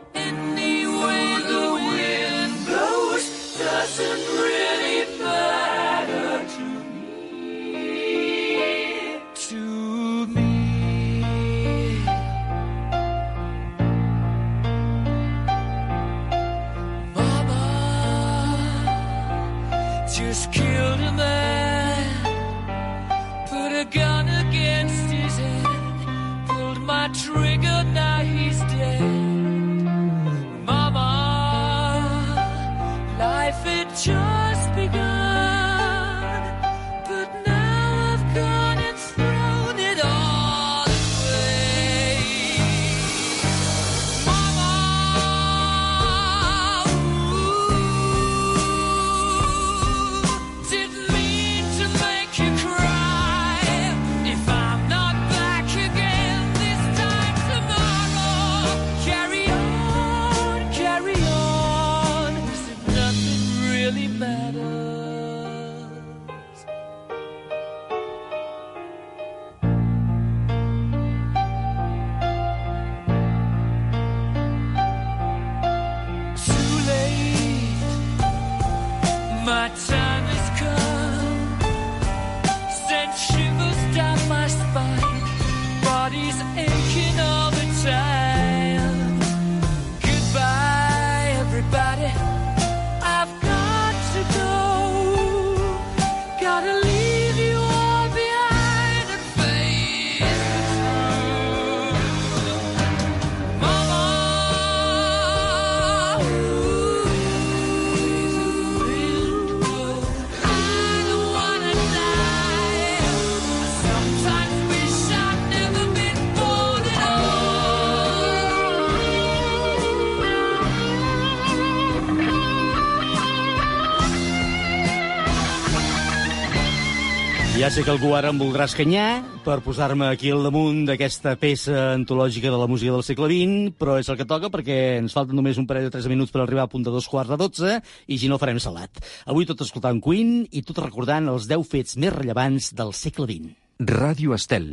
[127.66, 131.96] Ja sé que algú ara em voldrà escanyar per posar-me aquí al damunt d'aquesta peça
[131.96, 135.34] antològica de la música del segle XX, però és el que toca perquè ens falten
[135.34, 137.80] només un parell de 13 minuts per arribar a punt de dos quarts de 12
[138.06, 139.02] i si no farem salat.
[139.26, 143.50] Avui tot escoltant Queen i tot recordant els 10 fets més rellevants del segle XX.
[143.82, 144.70] Ràdio Estel.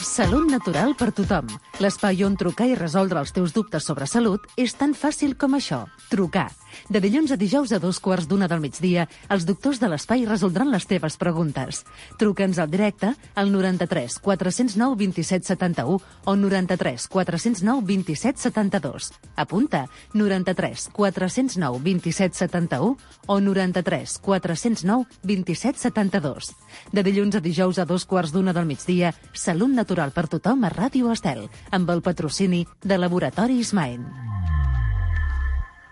[0.00, 1.52] Salut natural per tothom.
[1.84, 5.84] L'espai on trucar i resoldre els teus dubtes sobre salut és tan fàcil com això.
[6.08, 6.48] Trucar.
[6.88, 10.70] De dilluns a dijous a dos quarts d'una del migdia, els doctors de l'espai resoldran
[10.70, 11.84] les teves preguntes.
[12.20, 19.12] Truca'ns al directe al 93 409 27 71 o 93 409 27 72.
[19.36, 26.54] Apunta 93 409 27 71 o 93 409 27 72.
[26.92, 30.72] De dilluns a dijous a dos quarts d'una del migdia, Salut natural per tothom a
[30.72, 34.45] Ràdio Estel, amb el patrocini de Laboratoris Main.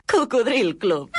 [0.07, 1.11] Cocodril Club.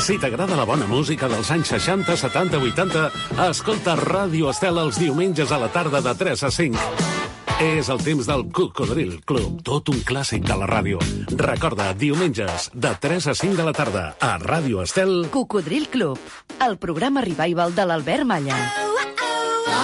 [0.00, 3.04] Si t'agrada la bona música dels anys 60, 70, 80,
[3.46, 6.84] escolta Ràdio Estel els diumenges a la tarda de 3 a 5.
[7.60, 10.98] És el temps del Cocodril Club, tot un clàssic de la ràdio.
[11.36, 15.28] Recorda, diumenges, de 3 a 5 de la tarda, a Ràdio Estel...
[15.30, 16.18] Cocodril Club,
[16.66, 18.56] el programa revival de l'Albert Malla.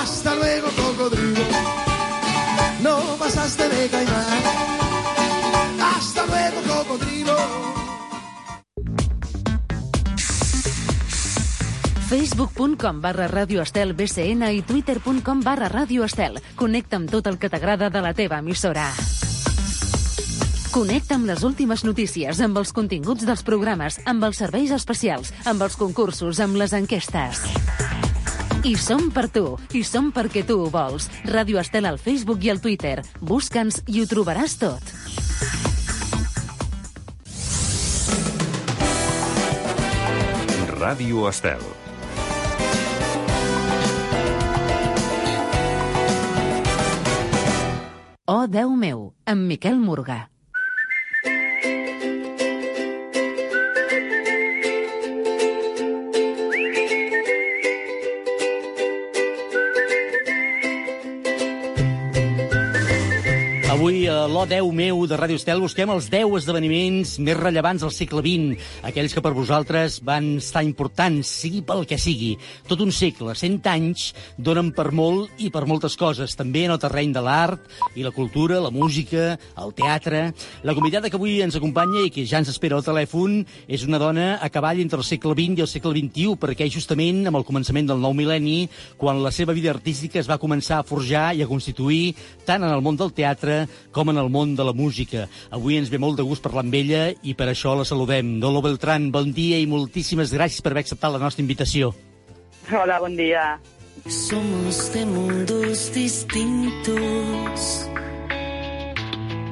[0.01, 1.45] Hasta luego, cocodrilo.
[2.83, 4.66] No pasaste de caimán.
[6.87, 7.37] Cocodrilo.
[12.09, 16.39] facebook.com barra Radio Estel BCN i twitter.com barra Radio Estel.
[16.55, 18.87] Connecta amb tot el que t'agrada de la teva emissora.
[20.71, 25.67] Connecta amb les últimes notícies, amb els continguts dels programes, amb els serveis especials, amb
[25.67, 27.43] els concursos, amb les enquestes.
[28.63, 31.11] I som per tu, i som perquè tu ho vols.
[31.27, 33.01] Ràdio Estel al Facebook i al Twitter.
[33.21, 34.96] Busca'ns i ho trobaràs tot.
[40.87, 41.63] Ràdio Estel.
[48.31, 50.21] Oh, Déu meu, amb Miquel Morgà.
[64.37, 67.93] Avui, a l'O 10 meu de Ràdio Estel, busquem els 10 esdeveniments més rellevants del
[67.95, 72.35] segle XX, aquells que per vosaltres van estar importants, sigui pel que sigui.
[72.69, 76.81] Tot un segle, 100 anys, donen per molt i per moltes coses, també en el
[76.83, 77.65] terreny de l'art
[77.97, 80.27] i la cultura, la música, el teatre...
[80.67, 83.39] La convidada que avui ens acompanya i que ja ens espera al telèfon
[83.71, 87.25] és una dona a cavall entre el segle XX i el segle XXI, perquè justament
[87.31, 88.67] amb el començament del nou mil·lenni,
[89.01, 92.75] quan la seva vida artística es va començar a forjar i a constituir tant en
[92.75, 93.63] el món del teatre
[93.95, 95.27] com en el món de la música.
[95.51, 98.37] Avui ens ve molt de gust parlar amb ella i per això la saludem.
[98.41, 101.93] Dolo Beltrán, bon dia i moltíssimes gràcies per haver acceptat la nostra invitació.
[102.73, 103.61] Hola, buen día.
[104.09, 107.89] Somos de mundos distintos.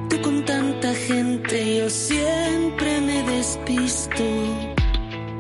[0.09, 4.25] Tú con tanta gente, yo siempre me despisto.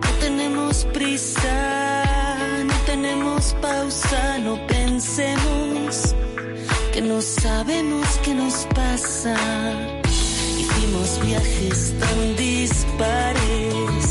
[0.02, 6.14] No tenemos prisa, no tenemos pausa, no pensemos
[6.94, 9.34] que no sabemos qué nos pasa.
[10.60, 14.06] Hicimos viajes tan dispares.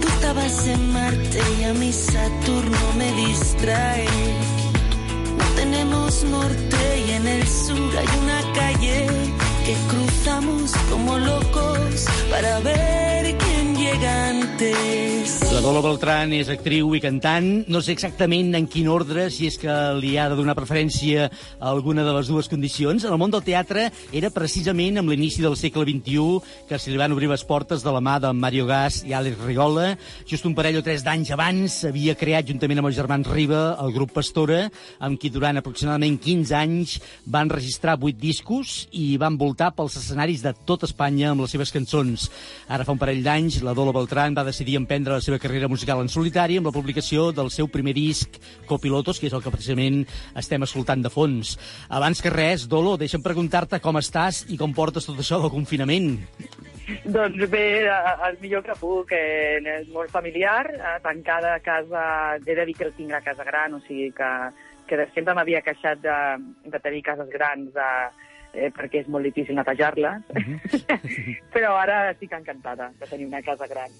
[0.00, 4.08] Tú estabas en Marte y a mi Saturno me distrae.
[5.38, 9.06] No tenemos norte y en el sur hay una calle
[9.64, 13.47] que cruzamos como locos para ver quién
[13.88, 15.08] llega antes.
[15.52, 17.46] La Dolo Beltrán és actriu i cantant.
[17.72, 21.70] No sé exactament en quin ordre, si és que li ha de donar preferència a
[21.72, 23.04] alguna de les dues condicions.
[23.04, 27.00] En el món del teatre era precisament amb l'inici del segle XXI que se li
[27.00, 29.94] van obrir les portes de la mà de Mario Gas i Àlex Rigola.
[30.28, 33.94] Just un parell o tres d'anys abans havia creat, juntament amb els germans Riba, el
[33.96, 34.66] grup Pastora,
[35.00, 40.44] amb qui durant aproximadament 15 anys van registrar 8 discos i van voltar pels escenaris
[40.44, 42.28] de tot Espanya amb les seves cançons.
[42.68, 46.00] Ara fa un parell d'anys, la Dolo Beltrán va decidir emprendre la seva carrera musical
[46.02, 48.34] en solitari amb la publicació del seu primer disc,
[48.66, 50.00] Copilotos, que és el que precisament
[50.40, 51.54] estem escoltant de fons.
[51.86, 56.16] Abans que res, Dolo, deixa'm preguntar-te com estàs i com portes tot això del confinament.
[57.06, 62.02] Doncs bé, el millor que puc, eh, és molt familiar, eh, tancada a casa,
[62.42, 64.32] he de dir que el tinc a casa gran, o sigui que,
[64.90, 66.18] que sempre m'havia queixat de,
[66.66, 67.92] de tenir cases grans de,
[68.54, 70.24] eh, perquè és molt difícil netejar-les,
[71.54, 73.92] però ara estic encantada de tenir una casa gran.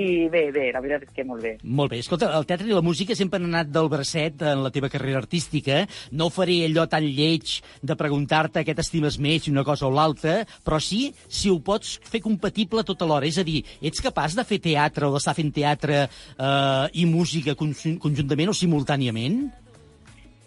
[0.00, 1.50] I bé, bé, la veritat és que molt bé.
[1.66, 1.98] Molt bé.
[1.98, 5.18] Escolta, el teatre i la música sempre han anat del bracet en la teva carrera
[5.18, 5.80] artística.
[6.14, 10.78] No faré allò tan lleig de preguntar-te què t'estimes més, una cosa o l'altra, però
[10.80, 13.26] sí si ho pots fer compatible tot alhora.
[13.26, 17.58] És a dir, ets capaç de fer teatre o d'estar fent teatre eh, i música
[17.58, 19.42] conjun- conjuntament o simultàniament?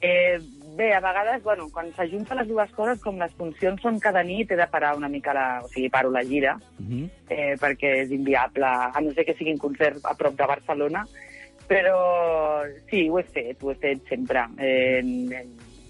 [0.03, 0.39] Eh,
[0.75, 4.51] bé, a vegades, bueno, quan s'ajunten les dues coses, com les funcions són cada nit,
[4.51, 5.61] he de parar una mica la...
[5.63, 7.09] O sigui, paro la gira, Uh -huh.
[7.29, 11.05] eh, perquè és inviable, a no ser que siguin concerts a prop de Barcelona,
[11.67, 14.43] Però sí, ho he fet, ho he fet sempre.
[14.59, 15.45] Eh, he,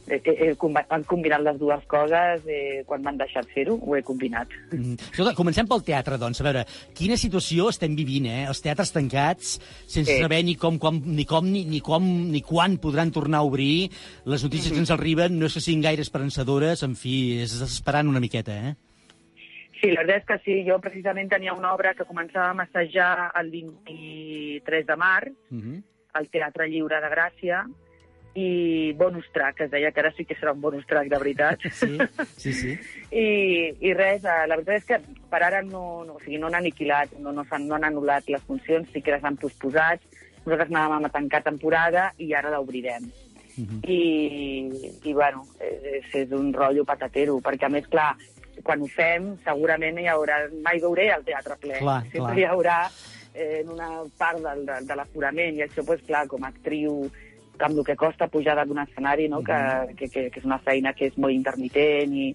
[0.07, 4.01] he, he combi- han combinat les dues coses, eh, quan m'han deixat fer-ho, ho he
[4.03, 4.47] combinat.
[4.71, 4.93] Mm.
[5.11, 6.41] Escolta, comencem pel teatre, doncs.
[6.41, 8.45] A veure, quina situació estem vivint, eh?
[8.47, 10.21] Els teatres tancats, sense Sí.
[10.21, 13.89] saber ni com, com, ni com, ni, ni com, ni quan podran tornar a obrir.
[14.25, 18.07] Les notícies que ens arriben no és que siguin gaire esperançadores, en fi, és desesperant
[18.07, 18.75] una miqueta, eh?
[19.81, 20.53] Sí, la veritat és que sí.
[20.69, 25.83] Jo precisament tenia una obra que començàvem a assajar el 23 de març, Mm -hmm.
[26.13, 27.65] al Teatre Lliure de Gràcia,
[28.35, 31.59] i bonus track, es deia que ara sí que serà un bonus track de veritat.
[31.73, 31.97] Sí,
[32.37, 32.71] sí, sí.
[33.11, 33.27] I,
[33.85, 36.57] i res, eh, la veritat és que per ara no, no, o sigui, no han
[36.61, 40.01] aniquilat, no, no, s'han- no han anul·lat les funcions, sí que les han posposat.
[40.45, 43.05] Nosaltres anàvem a tancar temporada i ara l'obrirem.
[43.85, 43.99] I,
[45.05, 48.15] i bueno, és, és un rotllo patatero, perquè a més, clar,
[48.65, 50.39] quan ho fem, segurament hi haurà...
[50.65, 51.77] Mai veuré el teatre ple.
[51.83, 52.37] Clar, Sempre clar.
[52.39, 52.77] hi haurà
[53.33, 57.03] eh, en una part del, de, de l'aforament, i això, pues, clar, com a actriu,
[57.59, 59.43] amb el que costa pujar d'un escenari, no?
[59.45, 59.59] que,
[59.97, 62.31] que, que, que és una feina que és molt intermitent i,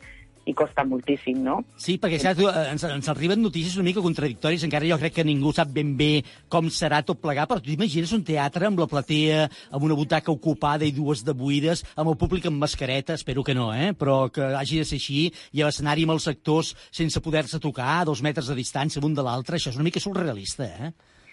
[0.48, 1.58] i costa moltíssim, no?
[1.76, 5.52] Sí, perquè eh, ens, ens arriben notícies una mica contradictòries, encara jo crec que ningú
[5.52, 9.44] sap ben bé com serà tot plegat, però tu t'imagines un teatre amb la platea,
[9.76, 13.56] amb una butaca ocupada i dues de buides, amb el públic amb mascareta, espero que
[13.58, 13.92] no, eh?
[13.98, 17.98] però que hagi de ser així, i a l'escenari amb els actors sense poder-se tocar,
[17.98, 20.92] a dos metres de distància l'un de l'altre, això és una mica surrealista, eh?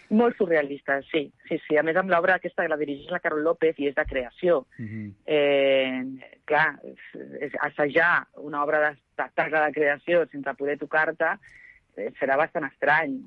[0.10, 1.78] Molt surrealista, sí, sí, sí.
[1.78, 4.60] A més, amb l'obra aquesta que la dirigeix la Carol López i és de creació.
[5.26, 6.02] Eh,
[6.46, 7.06] clar, és,
[7.50, 11.32] és assajar una obra d'espectacle de creació sense poder tocar-te
[11.98, 13.18] eh, serà bastant estrany,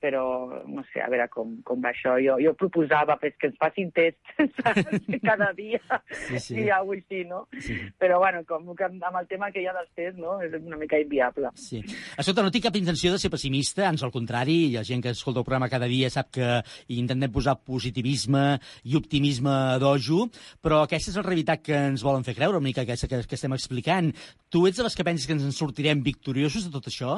[0.00, 2.16] però no sé, a veure com, com va això.
[2.24, 4.34] Jo, jo proposava pues, que ens facin tests
[5.28, 6.58] cada dia Sí, sí.
[6.64, 7.44] i alguna així, no?
[7.62, 7.76] Sí.
[8.00, 10.38] Però, bueno, com que amb el tema que hi ha dels tests, no?
[10.42, 11.52] És una mica inviable.
[11.60, 11.82] Sí.
[12.18, 15.42] Escolta, no tinc cap intenció de ser pessimista, ans al contrari, la gent que escolta
[15.42, 16.50] el programa cada dia sap que
[16.96, 20.26] intentem posar positivisme i optimisme a dojo,
[20.62, 23.38] però aquesta és la realitat que ens volen fer creure, una mica aquesta que, que
[23.38, 24.12] estem explicant.
[24.50, 27.16] Tu ets de les que penses que ens en sortirem victoriosos de tot això?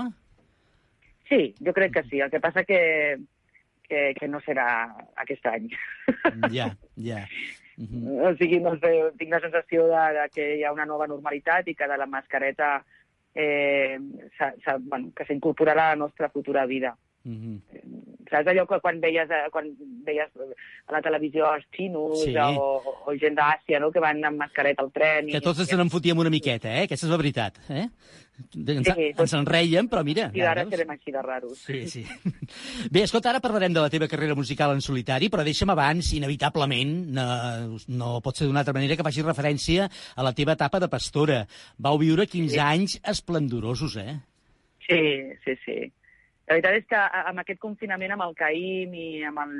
[1.32, 2.20] Sí, jo crec que sí.
[2.20, 3.16] El que passa que,
[3.88, 4.66] que, que no serà
[5.16, 5.70] aquest any.
[6.52, 6.66] Ja,
[7.00, 7.22] ja.
[7.80, 8.18] Mhm.
[8.20, 11.70] O sigui, no sé, tinc la sensació de, de que hi ha una nova normalitat
[11.72, 12.74] i que de la mascareta
[13.34, 13.96] eh,
[14.36, 16.92] s'ha- s'ha- bueno, que s'incorporarà a la nostra futura vida.
[17.24, 18.11] Mhm.
[18.32, 19.68] Saps allò que quan veies, eh, quan
[20.06, 20.32] veies
[20.88, 22.32] a la televisió els xinos Sí.
[22.38, 23.92] o, o gent d'Àsia no?
[23.92, 25.28] que van amb mascareta al tren?
[25.28, 26.86] Que tots ens n'enfotíem una miqueta, eh?
[26.88, 27.86] Aquesta és la veritat, eh?
[28.56, 30.30] Ens, Sí, ens en reiem, però mira...
[30.34, 30.72] I ara veus?
[30.72, 31.60] serem així de raros.
[31.68, 32.02] Sí, sí.
[32.90, 36.94] Bé, escolta, ara parlarem de la teva carrera musical en solitari, però deixa'm abans, inevitablement,
[37.14, 37.26] no,
[37.92, 41.42] no pot ser d'una altra manera, que facis referència a la teva etapa de pastora.
[41.78, 44.16] Vau viure 15 anys esplendorosos, eh?
[44.88, 45.02] Sí,
[45.44, 45.78] sí, sí.
[46.48, 46.98] La veritat és que
[47.30, 49.52] amb aquest confinament, amb el Caïm i amb el...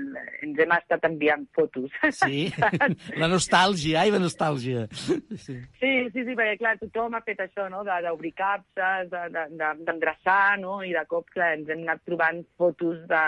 [0.42, 1.92] ens hem estat enviant fotos.
[2.18, 2.40] Sí,
[3.22, 4.88] la nostàlgia, ai, la nostàlgia.
[4.92, 5.54] Sí.
[5.78, 9.74] Sí, sí, sí, perquè clar, tothom ha fet això, no?, d'obrir capses, de- de- de-
[9.86, 13.22] d'endreçar, no?, i de cop, clar, ens hem anat trobant fotos de,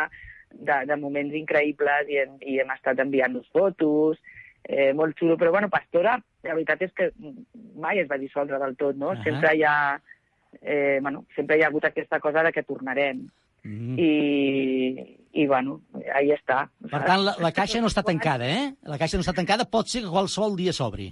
[0.50, 4.18] de, de moments increïbles i hem, i hem estat enviant-nos fotos,
[4.66, 7.12] eh, molt xulo, però, bueno, Pastora, la veritat és que
[7.80, 9.14] mai es va dissoldre del tot, no?
[9.14, 9.22] Ahà.
[9.30, 9.78] Sempre hi ha,
[10.60, 13.24] eh, bueno, sempre hi ha hagut aquesta cosa de que tornarem.
[13.64, 13.98] Mm.
[13.98, 15.81] I, i, bueno,
[16.14, 16.66] ahí està.
[16.90, 18.74] Per tant, la, la caixa no està tancada, eh?
[18.85, 21.09] La caixa no està tancada, pot ser que qualsevol dia s'obri.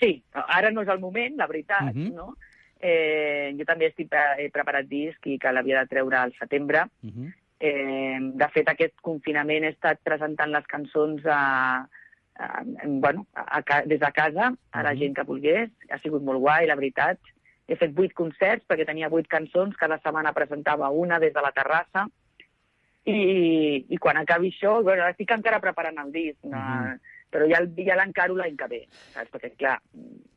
[0.00, 2.14] Sí, ara no és el moment, la veritat, Mhm.
[2.14, 2.34] no?
[2.80, 6.84] Eh, jo també estic, he preparat disc i que l'havia de treure al setembre.
[7.02, 7.32] Uh -huh.
[7.60, 11.86] Eh, de fet, aquest confinament he estat presentant les cançons a,
[12.36, 14.98] a, bueno, a, a, des de casa a la Mhm.
[14.98, 15.70] gent que volgués.
[15.90, 17.18] Ha sigut molt guai, la veritat.
[17.66, 21.52] He fet vuit concerts perquè tenia vuit cançons, cada setmana presentava una des de la
[21.56, 22.06] terrassa.
[23.04, 27.00] I, i quan acabi això, bueno, ara estic encara preparant el disc, no, Mhm.
[27.30, 29.30] però ja, el- ja l'encaro l'any que ve, saps?
[29.30, 29.78] Perquè, clar,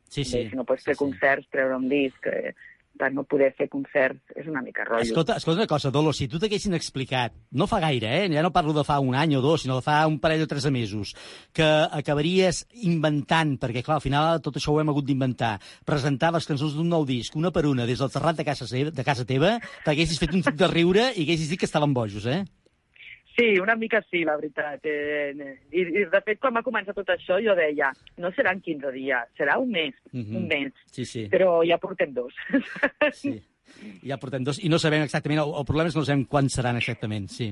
[0.10, 0.50] Sí, bé, sí.
[0.50, 2.54] si no pots fer concerts, treure un disc, eh,
[3.00, 5.06] per no poder fer concerts, és una mica rotllo.
[5.06, 8.28] Escolta, escolta una cosa, Dolo, si tu t'haguessin explicat, no fa gaire, eh?
[8.34, 10.50] ja no parlo de fa un any o dos, sinó de fa un parell o
[10.50, 11.14] tres de mesos,
[11.56, 11.68] que
[12.02, 15.56] acabaries inventant, perquè clar, al final tot això ho hem hagut d'inventar,
[15.88, 18.92] presentar les cançons d'un nou disc, una per una, des del terrat de casa, seva,
[18.92, 22.26] de casa teva, t'haguessis fet un truc de riure i haguessis dit que estaven bojos,
[22.26, 22.44] eh?
[23.38, 24.80] Sí, una mica sí, la veritat.
[24.90, 28.92] Eh, i, I, de fet, quan va començar tot això, jo deia, no seran 15
[28.96, 30.36] dies, serà un mes, Mhm.
[30.40, 30.74] un mes.
[30.90, 31.28] Sí, sí.
[31.30, 32.34] Però ja portem dos.
[33.14, 33.36] Sí.
[34.08, 36.48] Ja portem dos, i no sabem exactament, el, el problema és que no sabem quan
[36.50, 37.50] seran exactament, sí.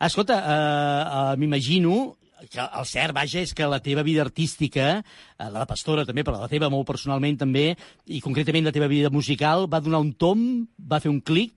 [0.00, 2.16] Escolta, eh, eh, m'imagino
[2.50, 4.98] que el cert, vaja, és que la teva vida artística,
[5.38, 7.76] eh, la de Pastora també, però la teva molt personalment també,
[8.10, 11.54] i concretament la teva vida musical, va donar un tom, va fer un clic,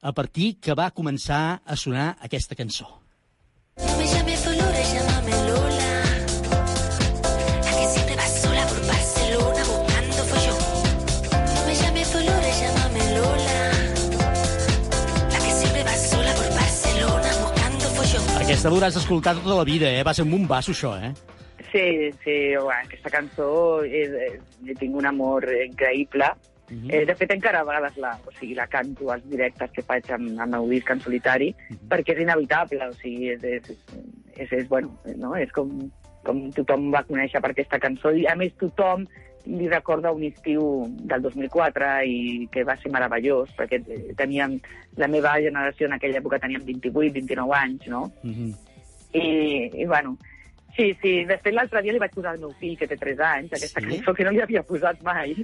[0.00, 3.01] a partir que va començar a sonar aquesta cançó.
[18.62, 20.04] Aquesta l'hauràs d'escoltar tota la vida, eh?
[20.06, 21.08] Va ser un bombasso, això, eh?
[21.72, 23.46] Sí, sí, bueno, aquesta cançó
[23.82, 26.28] és, és, tinc un amor increïble.
[26.68, 26.92] Mm -hmm.
[26.94, 30.12] eh, de fet, encara a vegades la, o sigui, la canto als directes que faig
[30.12, 31.88] amb, amb el disc en solitari, mm -hmm.
[31.90, 33.62] perquè és inevitable, o sigui, és, és,
[34.36, 35.34] és, és, bueno, no?
[35.34, 35.90] és com,
[36.22, 39.08] com tothom va conèixer per aquesta cançó, i a més tothom
[39.46, 43.80] li recorda un estiu del 2004 i que va ser meravellós, perquè
[44.18, 44.58] teníem,
[44.96, 48.04] la meva generació en aquella època teníem 28, 29 anys, no?
[48.22, 48.52] Mm -hmm.
[49.12, 50.16] I, i bueno,
[50.76, 53.18] sí, sí, de fet l'altre dia li vaig posar al meu fill, que té 3
[53.20, 53.86] anys, aquesta Sí?
[53.86, 55.34] cançó que no li havia posat mai,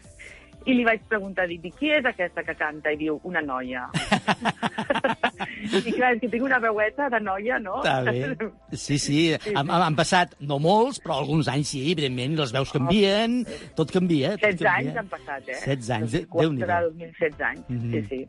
[0.69, 2.93] i li vaig preguntar, dic, "I qui és aquesta que canta?
[2.93, 3.87] I diu, una noia.
[5.89, 7.79] I clar, és que tinc una veueta de noia, no?
[7.83, 8.51] Està bé.
[8.79, 9.19] Sí, sí,
[9.55, 13.41] han, han passat, no molts, però alguns anys sí, evidentment, les veus canvien,
[13.79, 14.35] tot canvia.
[14.37, 15.01] Tot 16 anys canvia.
[15.03, 15.59] han passat, eh?
[15.65, 16.73] 16 anys, de- 2004 Déu-n'hi-do.
[16.73, 17.93] a 2016 anys, Mhm.
[17.93, 18.21] sí, sí.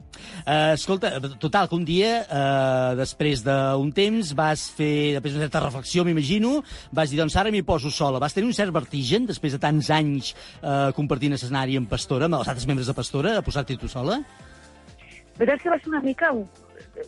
[0.45, 5.59] Uh, escolta, total, que un dia, uh, després d'un temps, vas fer, després d'una certa
[5.65, 8.19] reflexió, m'imagino, vas dir, doncs ara m'hi poso sola.
[8.19, 10.33] Vas tenir un cert vertigen, després de tants anys
[10.63, 14.19] uh, compartint escenari amb Pastora, amb els altres membres de Pastora, a posar-t'hi tu sola?
[14.19, 16.31] La veritat és que va ser una mica...
[16.33, 16.45] O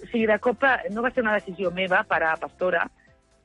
[0.08, 2.86] sigui, de cop eh, no va ser una decisió meva parar a Pastora,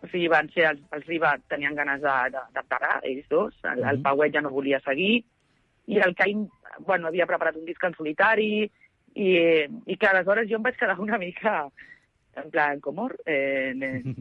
[0.02, 3.54] o sigui, van ser els, els Riba tenien ganes de, de, de parar, ells dos,
[3.64, 4.02] el, el Mhm.
[4.04, 5.24] Pauet ja no volia seguir,
[5.86, 6.46] i el Caim,
[6.86, 8.68] bueno, havia preparat un disc en solitari,
[9.16, 9.28] i,
[9.86, 11.66] i que aleshores jo em vaig quedar una mica
[12.36, 14.14] en plan, com, eh, eh,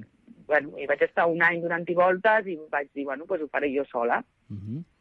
[0.48, 3.72] bueno, i vaig estar un any donant-hi voltes i vaig dir, bueno, doncs ho faré
[3.76, 4.22] jo sola.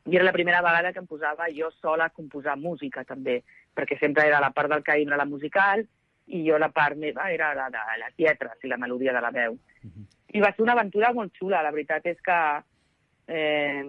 [0.04, 3.38] I era la primera vegada que em posava jo sola a composar música, també,
[3.74, 5.84] perquè sempre era la part del Caim era la musical
[6.26, 9.32] i jo la part meva era la de les lletres i la melodia de la
[9.32, 9.56] veu.
[10.34, 12.38] I va ser una aventura molt xula, la veritat és que
[13.28, 13.84] eh,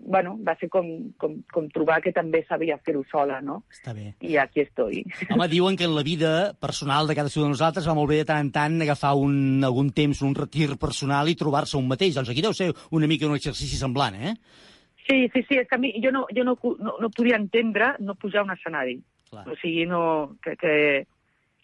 [0.00, 0.86] bueno, va ser com,
[1.20, 3.60] com, com trobar que també sabia fer-ho sola, no?
[3.72, 4.14] Està bé.
[4.24, 5.02] I aquí estoy.
[5.30, 8.28] Home, diuen que en la vida personal de cadascú de nosaltres va molt bé de
[8.30, 12.16] tant en tant agafar un, algun temps, un retir personal i trobar-se un mateix.
[12.16, 14.34] Doncs aquí deu ser una mica un exercici semblant, eh?
[15.08, 17.94] Sí, sí, sí, és que a mi jo no, jo no, no, no podia entendre
[18.00, 19.00] no pujar a un escenari.
[19.30, 19.48] Clar.
[19.48, 20.36] O sigui, no...
[20.42, 20.72] Que, que,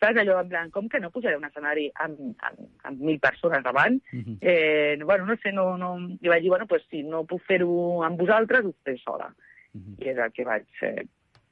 [0.00, 3.20] saps allò, en plan, com que no pujaré a un escenari amb, amb, amb mil
[3.20, 4.00] persones davant?
[4.12, 4.38] Mhm.
[4.40, 5.94] Eh, bueno, no sé, no, no...
[6.20, 9.30] I vaig dir, bueno, pues, si no puc fer-ho amb vosaltres, ho faré sola.
[9.72, 9.98] Mhm.
[10.00, 11.06] I és el que vaig, eh,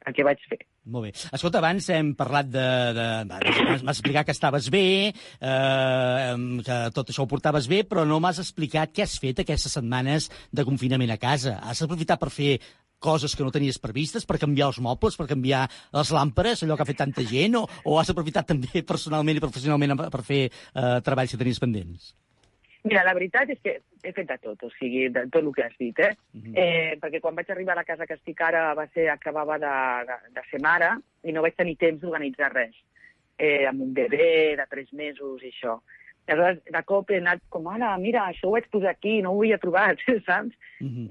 [0.08, 0.58] el que vaig fer.
[0.88, 1.12] Molt bé.
[1.36, 2.66] Escolta, abans hem parlat de...
[2.96, 6.34] de M'has explicat que estaves bé, eh,
[6.66, 10.30] que tot això ho portaves bé, però no m'has explicat què has fet aquestes setmanes
[10.52, 11.58] de confinament a casa.
[11.62, 12.52] Has aprofitat per fer
[12.98, 16.84] coses que no tenies previstes, per canviar els mobles, per canviar les làmperes, allò que
[16.84, 20.96] ha fet tanta gent, o, o has aprofitat també personalment i professionalment per fer eh,
[21.06, 22.12] treballs que tenies pendents?
[22.84, 23.74] Mira, la veritat és que
[24.06, 26.12] he fet de tot, o sigui, de tot el que has dit, eh?
[26.54, 29.74] eh perquè quan vaig arribar a la casa que estic ara va ser, acabava de,
[30.06, 30.92] de, de ser mare
[31.24, 32.76] i no vaig tenir temps d'organitzar res.
[33.38, 35.78] Eh, amb un bebè de tres mesos i això.
[36.28, 39.38] Aleshores, de cop he anat com, ara, mira, això ho vaig posar aquí, no ho
[39.42, 40.56] havia trobat, saps?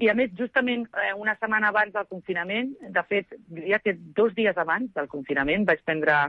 [0.00, 4.34] I a més, justament eh, una setmana abans del confinament, de fet, diria que dos
[4.36, 6.20] dies abans del confinament vaig prendre,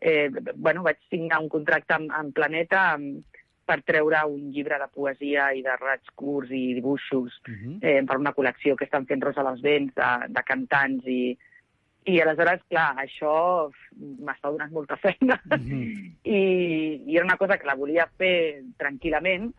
[0.00, 3.22] eh, bueno, vaig signar un contracte amb, amb Planeta amb,
[3.66, 7.40] per treure un llibre de poesia i de raigs curts i dibuixos
[7.80, 11.34] eh, per una col·lecció que estan fent Rosa dels Vents de, de cantants i,
[12.12, 13.34] i aleshores, clar, això
[13.96, 16.40] m'està donant molta feina i,
[17.00, 19.50] i era una cosa que la volia fer tranquil·lament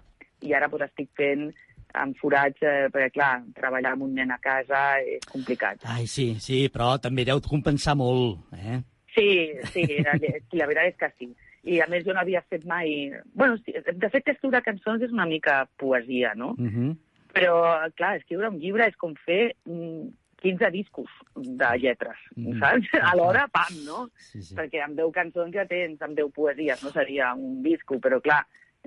[0.46, 1.50] i ara pues, estic fent
[1.96, 5.86] amb forats, eh, perquè clar, treballar amb un nen a casa és complicat.
[5.96, 8.82] Ai, sí, sí, però també deu compensar molt, eh?
[9.16, 9.30] Sí,
[9.72, 10.18] sí, la,
[10.60, 11.30] la veritat és que sí.
[11.66, 13.12] I a més jo no havia fet mai...
[13.34, 16.52] bueno, de fet, escriure cançons és una mica poesia, no?
[16.60, 16.92] Uh -huh.
[17.34, 17.56] Però,
[17.96, 20.08] clar, escriure un llibre és com fer mm,
[20.42, 22.60] 15 discos de lletres, Mhm.
[22.60, 22.88] saps?
[23.12, 24.10] Alhora, pam, no?
[24.16, 24.56] Sí, sí.
[24.56, 28.46] Perquè amb 10 cançons ja tens, amb 10 poesies, no seria un disco, però clar,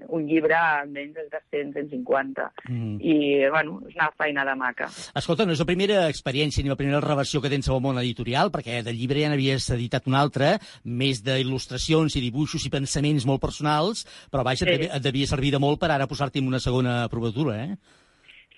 [0.09, 2.47] un llibre almenys és de 100, 150.
[2.69, 2.97] Mm.
[3.01, 3.17] I,
[3.51, 4.89] bueno, és una feina de maca.
[5.19, 8.51] Escolta, no és la primera experiència ni la primera revelació que tens al món editorial,
[8.55, 13.41] perquè del llibre ja n'havies editat un altre, més d'il·lustracions i dibuixos i pensaments molt
[13.43, 14.89] personals, però vaja, Sí.
[14.93, 17.77] et devia servir de molt per ara posar-t'hi en una segona provatura, eh?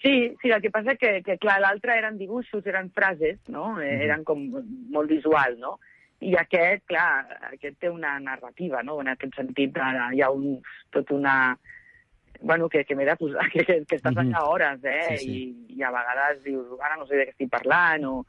[0.02, 3.78] Sí, sí, el que passa que, que clar, l'altre eren dibuixos, eren frases, no?
[3.80, 4.02] Eh, Mhm.
[4.06, 4.38] Eren com
[4.88, 5.78] molt visual, no?
[6.20, 8.98] I aquest, clar, aquest té una narrativa, no?
[9.00, 10.60] En aquest sentit, eh, hi ha un,
[10.92, 11.56] tot una...
[12.42, 14.30] Bueno, que, que m'he de posar, que, que, que estàs Mhm.
[14.32, 15.16] allà hores, eh?
[15.16, 15.40] Sí, sí.
[15.68, 18.24] I, I a vegades dius, ara no sé de què estic parlant, o...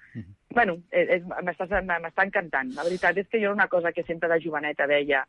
[0.51, 2.73] Bueno, és, és, m'està m'està encantant.
[2.75, 5.21] La veritat és que jo era una cosa que sempre de joveneta deia,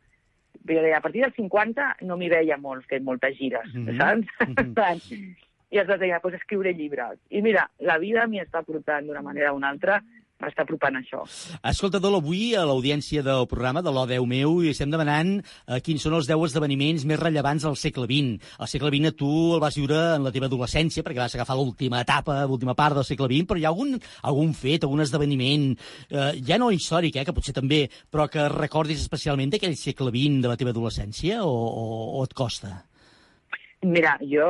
[0.67, 3.95] jo deia, a partir dels 50 no m'hi veia molt fent moltes gires, Mhm.
[3.97, 4.27] saps?
[5.73, 7.19] I aleshores deia, pues escriure llibres.
[7.31, 10.01] I mira, la vida m'hi està portant d'una manera o una altra
[10.43, 11.23] m'està apropant això.
[11.71, 16.03] Escolta, Dol, avui a l'audiència del programa de l'O10 meu i estem demanant eh, quins
[16.03, 18.53] són els 10 esdeveniments més rellevants del segle XX.
[18.59, 22.03] El segle XX tu el vas viure en la teva adolescència, perquè vas agafar l'última
[22.03, 23.97] etapa, l'última part del segle XX, però hi ha algun,
[24.29, 25.69] algun fet, algun esdeveniment,
[26.09, 30.43] eh, ja no històric, eh, que potser també, però que recordis especialment d'aquell segle XX
[30.43, 31.85] de la teva adolescència, o, o,
[32.19, 32.75] o et costa?
[33.83, 34.45] Mira, jo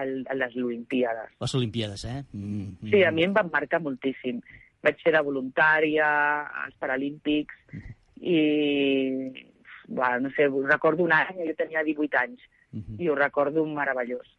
[0.00, 1.32] el, a les Olimpíades.
[1.40, 2.22] Les Olimpíades, eh?
[2.32, 4.40] Mm, Sí, a mi em van marcar moltíssim.
[4.86, 6.08] Vaig ser de voluntària
[6.64, 7.54] als Paralímpics
[8.20, 8.40] i,
[9.88, 12.44] bueno, no sé, recordo un any, jo tenia 18 anys,
[12.98, 14.37] i ho recordo meravellós.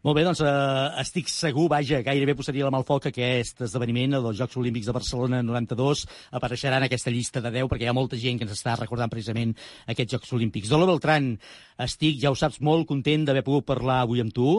[0.00, 3.58] Molt bé, doncs eh, estic segur, vaja, gairebé posaria la mà al foc que aquest
[3.66, 6.06] esdeveniment, el dels Jocs Olímpics de Barcelona 92,
[6.38, 9.12] apareixerà en aquesta llista de 10, perquè hi ha molta gent que ens està recordant
[9.12, 9.52] precisament
[9.92, 10.70] aquests Jocs Olímpics.
[10.72, 11.34] Dola Beltran,
[11.84, 14.54] estic, ja ho saps, molt content d'haver pogut parlar avui amb tu,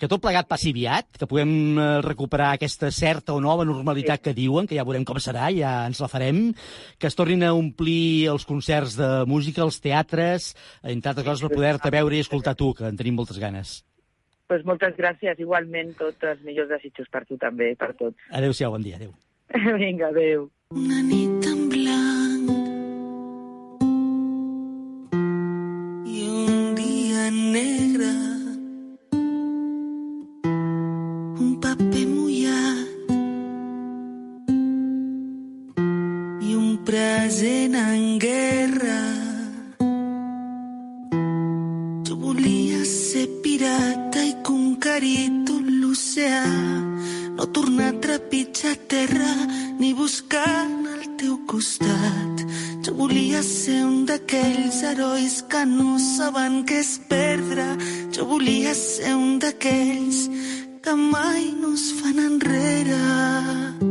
[0.00, 4.32] que tot plegat passi aviat, que puguem eh, recuperar aquesta certa o nova normalitat que
[4.32, 6.46] diuen, que ja veurem com serà, ja ens la farem,
[6.96, 11.60] que es tornin a omplir els concerts de música, els teatres, entre altres coses, per
[11.60, 13.82] poder-te veure i escoltar tu, que en tenim moltes ganes.
[14.48, 18.16] Pues moltes gràcies, igualment, tots els millors desitjos per tu també, per tots.
[18.32, 19.12] Adéu-siau, bon dia, adéu.
[19.82, 20.48] Vinga, adéu.
[20.72, 22.48] Una nit en blanc
[26.08, 28.08] i un dia negre
[31.44, 33.14] un paper mullat
[36.40, 39.00] i un present en guerra
[42.08, 44.07] jo volia ser pirata
[44.98, 46.42] conquerir tot l'oceà
[47.36, 49.30] no tornar a trepitjar terra
[49.78, 52.42] ni buscant al teu costat.
[52.82, 57.68] Jo volia ser un d'aquells herois que no saben què és perdre.
[58.10, 60.26] Jo volia ser un d'aquells
[60.82, 63.87] que mai no es fan enrere.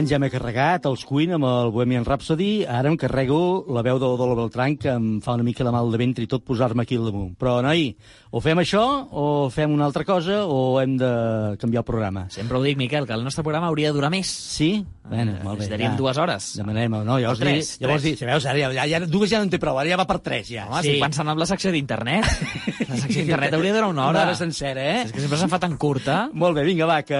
[0.00, 3.98] Abans ja m'he carregat els Queen amb el Bohemian Rhapsody, ara em carrego la veu
[4.00, 6.86] del Dolo Beltran, que em fa una mica de mal de ventre i tot posar-me
[6.86, 7.34] aquí al damunt.
[7.36, 7.90] Però, noi,
[8.32, 8.80] o fem això,
[9.12, 11.10] o fem una altra cosa, o hem de
[11.60, 12.24] canviar el programa.
[12.32, 14.32] Sempre ho dic, Miquel, que el nostre programa hauria de durar més.
[14.32, 14.70] Sí?
[15.10, 15.66] Bueno, molt bé.
[15.66, 16.48] Necessitaríem dues hores.
[16.56, 18.12] Demanem, no, llavors, tres, dir, llavors tres.
[18.14, 20.06] dir, si veus, ara ja, ja, dues ja no en té prou, ara ja va
[20.06, 20.68] per tres, ja.
[20.70, 20.94] Home, sí.
[20.94, 22.30] estic pensant en la secció d'internet.
[22.90, 24.22] La secció d'internet hauria de durar una hora.
[24.22, 25.02] Una hora sencera, eh?
[25.04, 26.16] És que sempre se'n fa tan curta.
[26.34, 27.18] Molt bé, vinga, va, que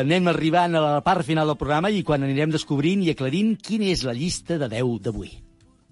[0.00, 3.90] anem arribant a la part final del programa i quan anirem descobrint i aclarint quina
[3.92, 5.30] és la llista de 10 d'avui.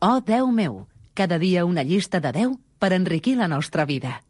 [0.00, 4.22] Oh, Déu meu, cada dia una llista de 10 per enriquir la nostra vida.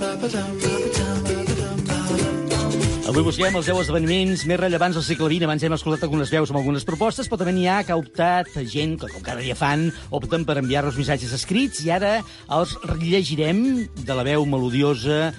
[0.00, 0.69] Ba-ba-dum,
[3.10, 5.42] Avui busquem els 10 esdeveniments més rellevants del segle XX.
[5.42, 8.52] Abans hem escoltat algunes veus amb algunes propostes, però també n'hi ha que ha optat
[8.70, 12.12] gent, que com cada dia fan, opten per enviar-nos missatges escrits i ara
[12.54, 13.64] els llegirem
[13.98, 15.32] de la veu melodiosa,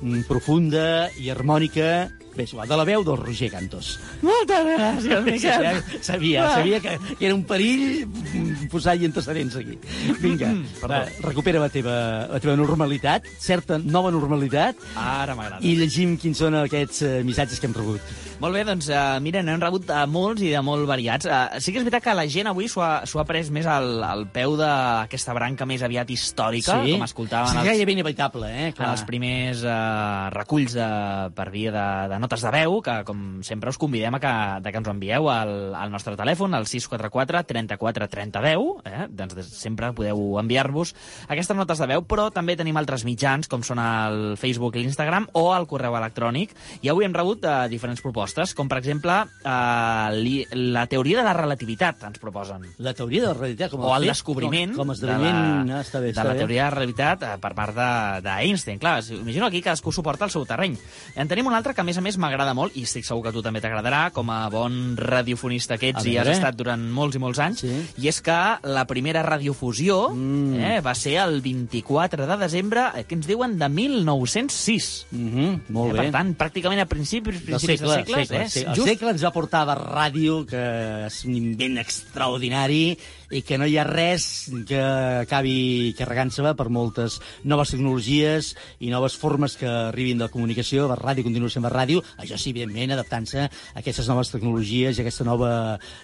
[0.00, 0.86] mm, profunda
[1.20, 2.08] i harmònica
[2.38, 3.96] Bé, és igual, de la veu del Roger Cantos.
[4.22, 5.80] Moltes gràcies, Miquel.
[6.06, 9.74] Sabia, sabia que, que era un perill mm, posar-hi antecedents aquí.
[10.22, 10.52] Vinga,
[10.84, 11.96] va, recupera la teva,
[12.30, 15.64] la teva normalitat, certa nova normalitat, Ara m'agrada.
[15.66, 18.14] i llegim quins són aquests eh, missatges que hem rebut.
[18.38, 21.26] Molt bé, doncs, uh, mira, n'hem rebut uh, molts i de molt variats.
[21.26, 23.98] Uh, sí que és veritat que la gent avui s'ho ha, ha pres més al,
[24.06, 28.68] al peu d'aquesta branca més aviat històrica, com escoltàvem Sí, els, gairebé inevitable, eh?
[28.70, 28.92] en Clar.
[28.94, 30.86] els primers uh, reculls de,
[31.34, 34.70] per via de, de notes de veu, que com sempre us convidem a que, de
[34.74, 39.06] que ens ho envieu al, al nostre telèfon, al 644 34 30 10, eh?
[39.08, 40.92] doncs des- sempre podeu enviar-vos
[41.32, 45.30] aquestes notes de veu, però també tenim altres mitjans, com són el Facebook i l'Instagram,
[45.32, 46.52] o el correu electrònic,
[46.84, 51.26] i avui hem rebut uh, diferents propostes, com per exemple uh, li, la teoria de
[51.30, 52.68] la relativitat, ens proposen.
[52.84, 55.80] La teoria de la realitat, com o el fet, descobriment com, com esdeveniment, de la,
[55.80, 56.42] ah, està bé, de està la bé.
[56.44, 58.78] teoria de la realitat eh, per part de- d'Einstein.
[58.82, 60.76] Clar, imagino aquí cadascú suporta el seu terreny.
[61.16, 63.32] En tenim un altre que, a més a més, m'agrada molt, i estic segur que
[63.32, 67.18] a tu també t'agradarà, com a bon radiofonista que ets i has estat durant molts
[67.18, 67.78] i molts anys, sí.
[68.02, 68.38] i és que
[68.68, 70.62] la primera radiofusió mm.
[70.70, 74.90] eh, va ser el 24 de desembre, eh, que ens diuen de 1906.
[75.10, 76.02] Mm -hmm, molt eh, bé.
[76.02, 78.48] Per tant, pràcticament a principis, Del principis segle, de segles, segle, eh?
[78.48, 78.64] sí.
[78.66, 82.98] El just segle ens va portar la ràdio, que és un invent extraordinari
[83.30, 89.16] i que no hi ha res que acabi carregant-se per moltes noves tecnologies i noves
[89.20, 90.88] formes que arribin de comunicació.
[90.88, 93.50] La ràdio continua sent la ràdio, això sí, evidentment, adaptant-se a
[93.82, 95.50] aquestes noves tecnologies i a aquesta nova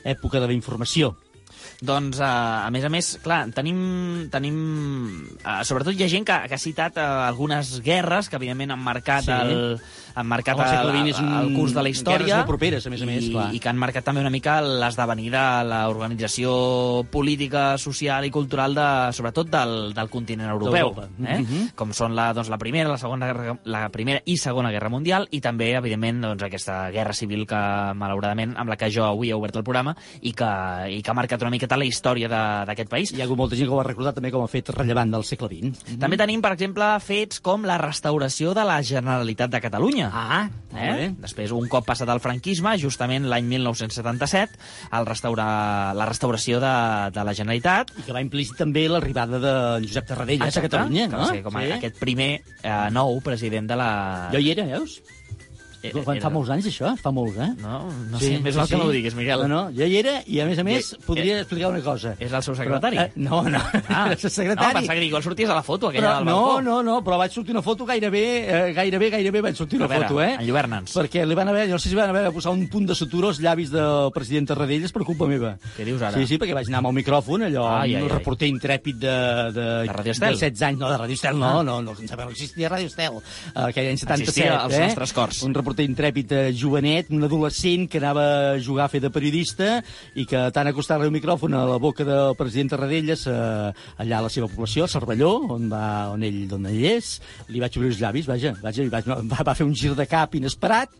[0.04, 1.14] època de la informació.
[1.84, 4.28] Doncs, uh, a més a més, clar, tenim...
[4.32, 4.56] tenim
[5.40, 8.84] uh, sobretot hi ha gent que, que ha citat uh, algunes guerres que, evidentment, han
[8.84, 9.32] marcat Sí.
[9.32, 9.80] el
[10.14, 12.36] han marcat el el, el, un- el curs de la història.
[12.36, 13.48] molt properes, a més a més, i, clar.
[13.54, 18.86] I que han marcat també una mica l'esdevenir de l'organització política, social i cultural, de,
[19.16, 20.92] sobretot del, del continent europeu.
[21.24, 21.38] Eh?
[21.40, 21.68] Mhm.
[21.74, 25.26] Com són la, doncs, la, primera, la, segona, guerra- la primera i segona guerra mundial
[25.30, 27.60] i també, evidentment, doncs, aquesta guerra civil que,
[27.94, 30.50] malauradament, amb la que jo avui he obert el programa i que,
[30.90, 33.12] i que ha marcat una miqueta la història d'aquest país.
[33.12, 35.24] Hi ha hagut molta gent que ho ha recordat també com a fet rellevant del
[35.24, 35.98] segle XX.
[36.00, 40.03] També tenim, per exemple, fets com la restauració de la Generalitat de Catalunya.
[40.12, 40.92] Ah, eh?
[40.98, 41.08] bé.
[41.22, 44.58] Després, un cop passat el franquisme, justament l'any 1977,
[44.98, 46.74] el restaurar, la restauració de,
[47.14, 47.92] de la Generalitat.
[47.98, 49.54] I que va implícit també l'arribada de
[49.86, 51.22] Josep Tarradellas a Exacte, Catalunya, que no?
[51.24, 51.72] va ser com a, Sí.
[51.78, 52.30] aquest primer
[52.62, 53.90] eh, nou president de la...
[54.34, 54.98] Jo hi era, veus?
[55.84, 56.94] Era- Quan fa era- molts anys, això?
[56.96, 57.48] Fa molts, eh?
[57.60, 57.78] No,
[58.10, 59.42] no sé, més val que no ho diguis, Miquel.
[59.44, 61.80] No, no, jo hi era i, a més a més, I- podria eh, explicar una
[61.84, 62.14] cosa.
[62.18, 62.96] És el seu secretari?
[62.96, 64.72] Però, eh, no, no, Ah, el secretari.
[64.72, 66.62] No, pensava que igual sorties a la foto aquella Però, del no, balcó.
[66.62, 69.88] no, no, però vaig sortir una foto gairebé, eh, gairebé, gairebé vaig sortir una A
[69.92, 70.36] veure, foto, eh?
[70.40, 70.94] enlluerna'ns.
[70.96, 73.28] Perquè li van haver, no sé si van haver de posar un punt de sutura
[73.28, 75.56] als llavis del president Tarradellas per culpa meva.
[75.76, 76.16] Què dius ara?
[76.16, 78.16] Sí, sí, perquè vaig anar amb el micròfon, allò, Ai, ai, ai, un ai.
[78.16, 79.16] reporter intrèpid de,
[79.52, 80.32] de, De Radio Estel?
[80.34, 81.52] de 16 anys, no, de Radio Estel, no, Ah.
[81.62, 84.80] no, no, no, no existia Radio Estel, eh, aquell any 77, Existia als eh?
[84.86, 85.42] nostres cors.
[85.42, 89.80] Un reporter intrèpid eh, jovenet, un adolescent que anava a jugar a fer de periodista
[90.14, 93.72] i que tant acostar-li el micròfon a la boca del president Tarradellas, eh,
[94.04, 97.16] allà a la seva població, a Cervelló, on, va, on, ell, on ell és,
[97.50, 100.38] li vaig obrir els llavis, vaja, vaja vaig, va, va fer un gir de cap
[100.38, 100.94] inesperat,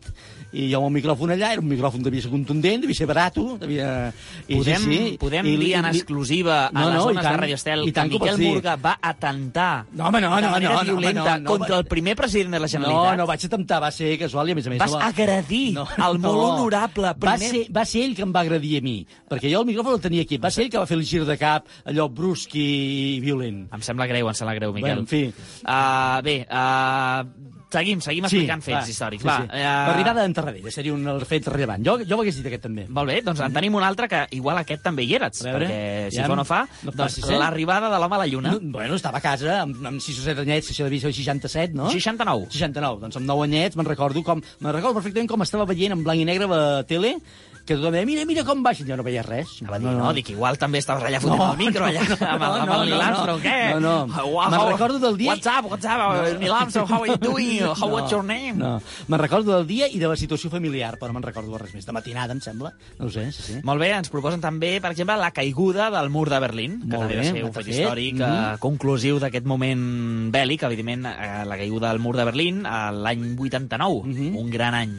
[0.55, 3.57] i jo amb el micròfon allà, era un micròfon devia ser contundent, devia ser barato,
[3.59, 4.12] devia...
[4.46, 5.16] I, Podem, sí, sí.
[5.18, 7.55] podem I- dir en i- exclusiva a No, les no, i zones tant, de Radio
[7.59, 8.38] Estel i que que Miquel.
[8.44, 11.74] Murga va atentar No, home, no, de no, manera no, no, violenta no, no, contra
[11.74, 13.16] va- el primer president de la No, Generalitat.
[13.18, 14.78] no vaig atemptar, va ser casual i a més a més...
[14.84, 15.09] Vas no va...
[15.09, 18.84] agredir el molt honorable Va primer- ser, va ser ell que em va agredir a
[18.86, 18.96] mi,
[19.28, 20.38] perquè jo el micròfon el tenia aquí.
[20.38, 23.64] Va ser ell que va fer el gir de cap, allò brusc i violent.
[23.74, 24.90] Em sembla greu, em sembla greu, Miquel.
[24.94, 25.24] Bueno, en fi.
[25.64, 29.25] Uh, bé, uh, seguim, seguim explicant fets històrics.
[29.25, 29.51] Sí, va, sí.
[29.59, 31.85] eh, L'arribada d'en Tarradella seria un fet rellevant.
[31.87, 32.87] Jo, jo ho hagués dit aquest també.
[32.89, 36.20] Molt bé, doncs en tenim un altre que igual aquest també hi eres, perquè si
[36.20, 37.39] ja fa no fa, no doncs eh?
[37.41, 38.55] l'arribada de l'home a la Lluna.
[38.57, 41.91] No, bueno, estava a casa amb, amb 6 o 7 anyets, ser el 67, no?
[41.93, 42.51] 69.
[42.53, 43.01] 69.
[43.05, 44.43] Doncs amb 9 anyets me'n recordo com...
[44.61, 47.16] Me'n recordo perfectament com estava veient en blanc i negre la tele,
[47.64, 48.86] que tothom deia, mira, mira com baixen.
[48.86, 49.62] Jo no veia res.
[49.62, 52.16] Anava a dir, no, dic, igual també estaves allà fotent No, el micro, allà, no,
[52.28, 53.02] amb, el- amb no, el no, Neil no.
[53.06, 53.58] Armstrong, què?
[53.72, 54.24] No, no.
[54.34, 57.16] Wow, Me'n recordo del dia- What's up, what's up, uh, Neil Armstrong, how are you
[57.30, 57.60] doing?
[57.64, 58.58] How, what's your name?
[58.58, 61.72] No, me'n recordo del dia i de la situació familiar, però no me'n recordo res
[61.74, 61.86] més.
[61.86, 62.74] De matinada, em sembla.
[62.98, 63.58] No sé, sí, sí.
[63.64, 67.08] Molt bé, ens proposen també, per exemple, la caiguda del mur de Berlín, que Molt
[67.08, 68.58] també bé, va ser un fet històric eh, Mhm.
[68.60, 74.02] conclusiu d'aquest moment bèl·lic, evidentment, eh, la caiguda del mur de Berlín a l'any 89,
[74.04, 74.36] Mhm.
[74.36, 74.94] un gran any.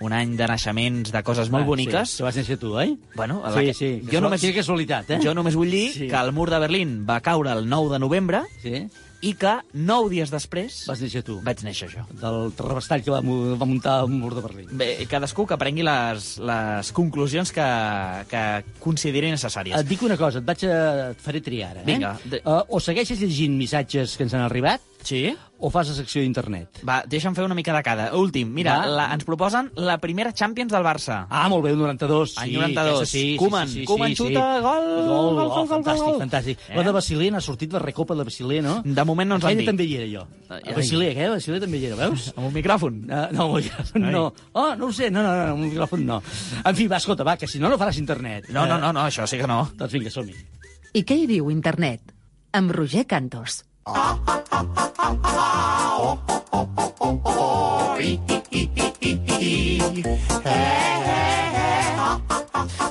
[0.00, 2.10] Un any de naixements, de coses molt Ah, boniques.
[2.10, 2.98] Sí, que vas néixer tu, oi?
[3.14, 5.20] Bueno, Sí, que- sí, Jo només, quina casualitat, eh?
[5.22, 6.08] Jo només vull dir Sí.
[6.08, 8.88] que el mur de Berlín va caure el 9 de novembre Sí.
[9.22, 11.40] i que nou dies després Vas néixer tu.
[11.42, 12.02] vaig néixer jo.
[12.10, 14.66] Del terrabastall que va, va muntar el mur de Berlín.
[14.72, 17.62] Bé, cadascú que prengui les, les conclusions que,
[18.28, 19.78] que consideri necessàries.
[19.78, 21.10] Et dic una cosa, et vaig a...
[21.12, 21.86] et faré triar ara, eh?
[21.86, 22.18] Vinga.
[22.24, 25.32] De- Uh, o segueixes llegint missatges que ens han arribat, Sí?
[25.62, 26.80] o fas la secció d'internet.
[26.82, 28.08] Va, deixa'm fer una mica de cada.
[28.18, 28.86] Últim, mira, Va.
[28.98, 31.20] la, ens proposen la primera Champions del Barça.
[31.30, 32.32] Ah, molt bé, el 92.
[32.42, 32.88] Any sí, 92.
[32.96, 34.62] aquesta Sí, Koeman, sí, sí, sí, Koeman sí, xuta, sí.
[34.64, 36.18] gol, gol, gol, gol, gol, gol, fantàstic, gol.
[36.24, 36.64] fantàstic.
[36.66, 36.74] Eh?
[36.80, 38.74] La de Basilea n'ha sortit la recopa de Basilea, no?
[38.84, 39.70] De moment no ens han Aquella dit.
[39.70, 40.26] també hi era jo.
[40.48, 40.60] Ai.
[40.66, 41.30] A Basilea, eh?
[41.30, 42.26] Basilea també hi era, veus?
[42.36, 42.98] Amb un micròfon.
[43.06, 44.12] Uh, no, amb un micròfon Ai.
[44.18, 44.26] no.
[44.58, 46.18] Oh, no ho sé, no, no, no, amb un micròfon no.
[46.64, 48.50] En fi, va, escolta, va, que si no, no faràs internet.
[48.50, 49.68] No, no, no, no, això sí que no.
[49.78, 50.34] Doncs vinga, som-hi.
[50.98, 52.02] I què hi diu internet?
[52.52, 53.62] Amb Roger Cantos.
[53.84, 53.94] Hey,
[60.44, 61.42] hey,
[62.28, 62.41] hey.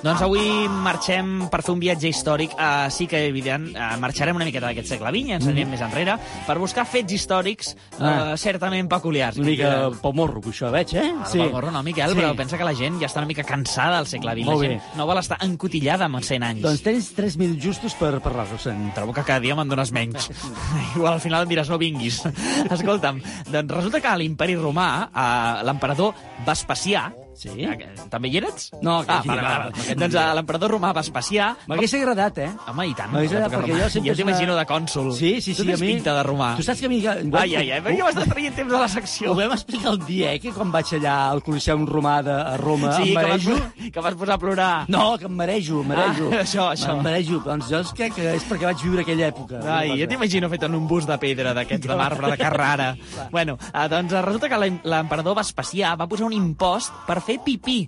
[0.04, 2.54] Doncs avui marxem per fer un viatge històric.
[2.58, 6.18] Uh, sí que, evident, uh, marxarem una miqueta d'aquest segle XX, ens anirem més enrere,
[6.48, 8.38] per buscar fets històrics uh, Ah.
[8.38, 9.38] certament peculiars.
[9.38, 11.12] Una mica pel morro, que això veig, eh?
[11.32, 11.40] Sí.
[11.40, 12.18] Morro, no, Miquel, Sí.
[12.20, 14.46] però pensa que la gent ja està una mica cansada del segle XX.
[14.46, 14.74] Molt la bé.
[14.80, 16.62] gent no vol estar encotillada amb 100 anys.
[16.62, 18.92] Doncs tens 3 minuts justos per parlar-nos-en.
[18.96, 20.30] Trobo que cada dia me'n dones menys.
[20.96, 22.22] Igual al final em diràs no vinguis.
[22.72, 26.14] Escolta'm, doncs resulta que a l'imperi romà, eh, l'emperador
[26.46, 27.12] Vespasià,
[27.42, 27.66] Sí?
[28.12, 28.68] també hi eres?
[28.86, 31.48] No, ah, aquí, vale, Doncs eh, l'emperador romà Vespasià...
[31.72, 32.50] M'hagués agradat, eh?
[32.70, 33.10] Home, i tant.
[33.14, 35.10] M'hagués agradat, perquè jo sempre Jo t'imagino de cònsul.
[35.18, 36.52] Sí, sí, sí, Tu tens mi- pinta de romà.
[36.60, 37.00] Tu saps que a mi...
[37.08, 39.32] Ai, ai, ai, perquè m'estàs traient temps de la secció.
[39.32, 42.56] Ho vam explicar el dia, eh, que quan vaig allà al Coliseum Romà de, a
[42.62, 43.90] Roma, Sí, em que vas, marejo...
[43.96, 44.72] que vas posar a plorar.
[44.94, 46.30] No, que em marejo, em marejo.
[46.32, 46.94] Ah, això, això.
[46.98, 47.42] Em marejo.
[47.48, 49.64] Doncs jo crec que és perquè vaig viure aquella època.
[49.80, 52.92] Ai, jo t'imagino fet en un bus de pedra d'aquests de marbre de Carrara.
[53.36, 57.40] bueno, eh, doncs resulta que l'em- l'emperador Vespasià va posar un impost per fer fer
[57.46, 57.80] pipí.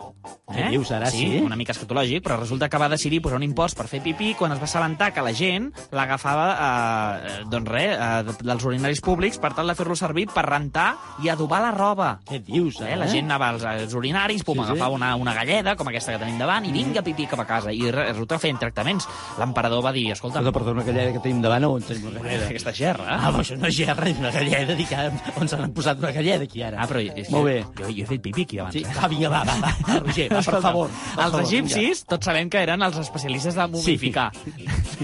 [0.54, 1.26] Què dius ara, sí?
[1.44, 4.54] una mica escatològic, però resulta que va decidir posar un impost per fer pipí quan
[4.54, 9.52] es va assabentar que la gent l'agafava, eh, doncs res, eh, dels urinaris públics per
[9.58, 12.10] tal de fer-lo servir per rentar i adobar la roba.
[12.30, 12.96] Què dius, eh?
[13.00, 14.72] La gent anava als, als urinaris, pum, Sí, sí.
[14.72, 17.74] agafava una, una galleda, com aquesta que tenim davant, i vinga pipí cap a casa.
[17.74, 19.08] I re- resulta que feien tractaments.
[19.42, 20.40] L'emperador va dir, escolta...
[20.40, 22.48] Perdó, perdó, una galleda que tenim davant, on tenim una galleda?
[22.48, 23.10] Aquesta gerra.
[23.18, 25.10] Ah, però això no és gerra, és una galleda, dic, ah,
[25.42, 26.80] on s'han posat una galleda aquí ara?
[26.84, 27.58] Ah, però és Molt bé.
[27.82, 28.78] Jo, jo he fet pipí aquí abans.
[28.78, 28.96] Sí, eh?
[29.02, 30.94] va, vinga, va, va, va, va Roger, va, per favor.
[31.16, 34.30] Per els egipcis, tots sabem que eren els especialistes de momificar.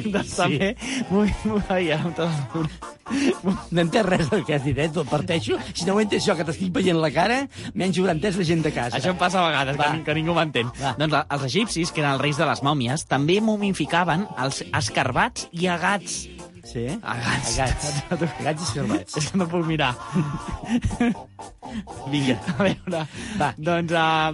[0.06, 0.74] doncs també...
[1.10, 2.30] Muy, muy, ai, ara.
[3.74, 4.86] No entès res del que has dit, eh?
[4.94, 5.58] Te'l parteixo.
[5.74, 7.40] Si no ho entès jo, que t'estic veient la cara,
[7.74, 9.00] menys haurà entès la gent de casa.
[9.00, 10.70] Això em passa a vegades, que, que ningú m'entén.
[11.00, 15.66] Doncs els egipcis, que eren els reis de les mòmies, també momificaven els escarbats i
[15.74, 16.22] agats.
[16.64, 16.86] Sí?
[17.02, 17.58] Agats.
[17.60, 18.04] Agats.
[18.40, 19.18] Agats i escarbats.
[19.18, 19.96] És que no puc mirar.
[22.10, 22.36] Vinga.
[22.58, 23.02] A veure,
[23.40, 23.50] va.
[23.62, 24.34] doncs uh,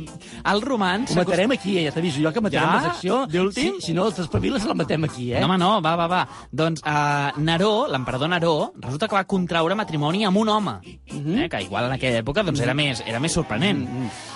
[0.51, 1.11] els romans...
[1.11, 1.83] Ho matarem aquí, eh?
[1.87, 2.75] ja t'aviso jo que matarem Ja?
[2.79, 3.17] la secció.
[3.29, 3.79] D'últim?
[3.81, 5.41] Si, si no, els espaviles la matem aquí, eh?
[5.43, 6.21] No, home, no, va, va, va.
[6.55, 10.77] Doncs uh, Neró, l'emperador Neró, resulta que va contraure matrimoni amb un home,
[11.15, 11.37] Mhm.
[11.43, 13.83] eh, que igual en aquella època doncs, era, més, era més sorprenent.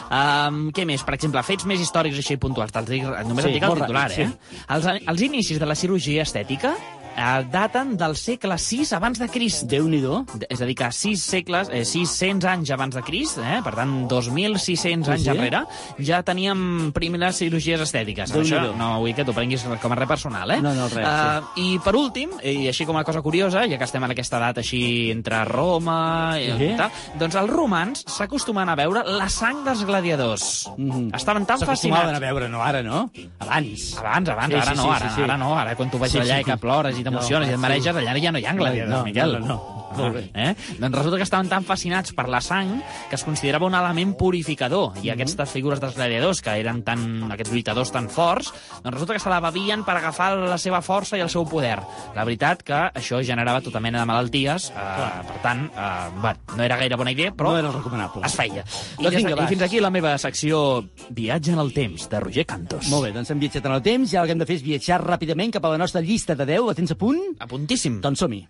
[0.09, 1.03] um, què més?
[1.03, 2.73] Per exemple, fets més històrics així puntuals.
[2.75, 4.29] Només Sí, et dic el titular, eh?
[4.75, 6.75] Els, els inicis de la cirurgia estètica
[7.19, 9.65] eh, daten del segle VI abans de Crist.
[9.69, 10.23] Déu-n'hi-do.
[10.49, 14.07] És a dir, que 6 segles, eh, 600 anys abans de Crist, eh, per tant,
[14.09, 15.29] 2.600 anys Sí, sí.
[15.35, 15.63] enrere,
[15.99, 18.31] ja teníem primeres cirurgies estètiques.
[18.33, 20.61] Això no vull que t'ho prenguis com a res personal, eh?
[20.61, 23.83] No, no, res, Uh, I per últim, i així com una cosa curiosa, ja que
[23.83, 26.73] estem en aquesta edat així entre Roma i Sí.
[26.77, 30.69] tal, doncs els romans s'acostumen a veure la sang dels gladiadors.
[31.13, 31.65] Estaven tan Mhm.
[31.65, 32.17] S'acostumaven fascinats.
[32.17, 33.11] a veure, no ara, no?
[33.39, 33.97] Abans.
[33.97, 35.21] Abans, abans, Sí, ara sí, no, sí, ara, sí, sí.
[35.23, 36.41] ara no, ara quan tu veig Sí, allà sí.
[36.41, 38.89] i que plores i t'emociones No, i et mareges, allà ja no hi ha gladiadors,
[38.97, 39.39] No, Miquel.
[39.39, 40.09] no, no, no.
[40.13, 40.29] Bé.
[40.35, 40.55] Eh?
[40.79, 42.75] Doncs resulta que estaven tan fascinats per la sang
[43.09, 45.03] que es considerava un element purificador Mhm.
[45.05, 48.53] i aquestes figures dels gladiadors que eren tan, aquests lluitadors tan forts,
[48.83, 51.79] doncs resulta que se la bevien per agafar la seva força i el seu poder.
[52.15, 56.63] La veritat que això generava tota mena de malalties, eh, per tant, eh, bueno, no
[56.63, 58.25] era gaire bona idea, però No era recomanable.
[58.25, 58.63] es feia.
[58.99, 59.43] I, Doncs vinga.
[59.43, 62.87] I fins aquí la meva secció Viatge en el temps, de Roger Cantos.
[62.89, 64.55] Molt bé, doncs hem viatjat en el temps i ara el que hem de fer
[64.57, 66.61] és viatjar ràpidament cap a la nostra llista de 10.
[66.67, 67.21] La tens a punt?
[67.39, 68.01] A puntíssim.
[68.03, 68.43] Doncs som-hi.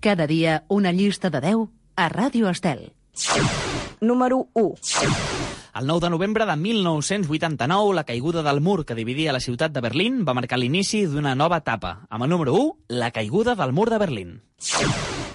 [0.00, 2.88] Cada dia una llista de 10 a Ràdio Estel.
[4.00, 4.74] Número 1.
[5.80, 9.84] El 9 de novembre de 1989, la caiguda del mur que dividia la ciutat de
[9.84, 12.06] Berlín va marcar l'inici d'una nova etapa.
[12.10, 14.36] Amb el número 1, la caiguda del mur de Berlín.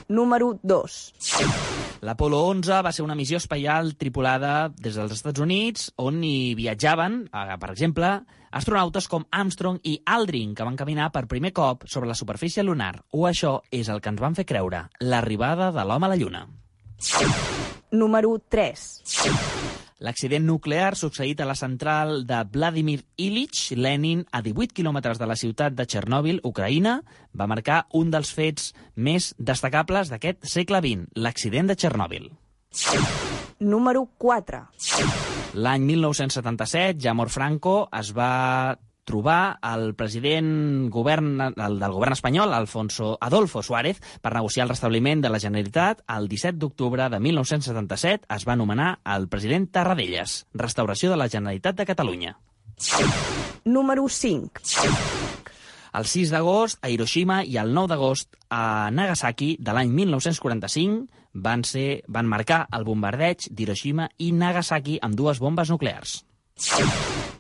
[0.10, 1.85] Número 2.
[2.04, 7.22] L'Apolo 11 va ser una missió espacial tripulada des dels Estats Units, on hi viatjaven,
[7.32, 8.10] per exemple,
[8.52, 12.94] astronautes com Armstrong i Aldrin, que van caminar per primer cop sobre la superfície lunar.
[13.12, 16.46] O això és el que ens van fer creure, l'arribada de l'home a la Lluna.
[17.92, 19.85] Número 3.
[20.06, 25.38] L'accident nuclear succeït a la central de Vladimir Ilich Lenin a 18 quilòmetres de la
[25.40, 27.00] ciutat de Txernòbil, Ucraïna,
[27.34, 32.30] va marcar un dels fets més destacables d'aquest segle XX, l'accident de Txernòbil.
[33.66, 34.62] Número 4.
[35.66, 38.76] L'any 1977, Jamor Franco es va
[39.06, 45.22] trobar el president govern, el del govern espanyol, Alfonso Adolfo Suárez, per negociar el restabliment
[45.24, 46.02] de la Generalitat.
[46.12, 51.78] El 17 d'octubre de 1977 es va anomenar el president Tarradellas, restauració de la Generalitat
[51.78, 52.38] de Catalunya.
[53.64, 54.62] Número 5.
[55.96, 61.64] El 6 d'agost a Hiroshima i el 9 d'agost a Nagasaki de l'any 1945 van,
[61.64, 66.20] ser, van marcar el bombardeig d'Hiroshima i Nagasaki amb dues bombes nuclears.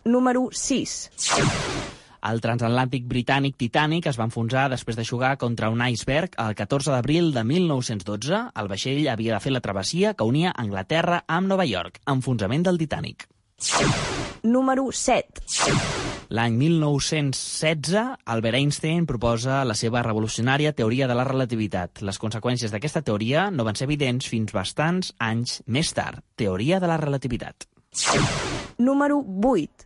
[0.05, 1.09] Número 6.
[2.29, 6.93] El transatlàntic britànic Titanic es va enfonsar després de jugar contra un iceberg el 14
[6.93, 8.43] d'abril de 1912.
[8.53, 11.97] El vaixell havia de fer la travessia que unia Anglaterra amb Nova York.
[12.05, 13.25] Enfonsament del Titanic.
[14.43, 15.41] Número 7.
[16.29, 22.05] L'any 1916, Albert Einstein proposa la seva revolucionària teoria de la relativitat.
[22.05, 26.21] Les conseqüències d'aquesta teoria no van ser evidents fins bastants anys més tard.
[26.37, 27.71] Teoria de la relativitat.
[28.77, 29.85] Número 8.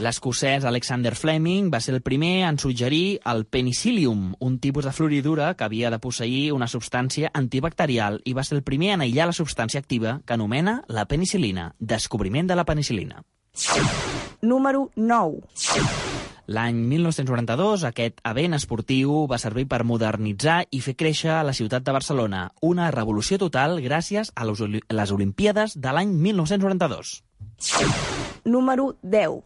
[0.00, 5.52] L'escocès Alexander Fleming va ser el primer en suggerir el penicillium, un tipus de floridura
[5.54, 9.36] que havia de posseir una substància antibacterial i va ser el primer en aïllar la
[9.36, 13.22] substància activa que anomena la penicil·lina, descobriment de la penicil·lina.
[14.42, 16.19] Número 9.
[16.50, 21.94] L'any 1992, aquest event esportiu va servir per modernitzar i fer créixer la ciutat de
[21.94, 22.48] Barcelona.
[22.66, 27.20] Una revolució total gràcies a les Oli- les Olimpíades de l'any 1992.
[28.44, 29.44] Número 10.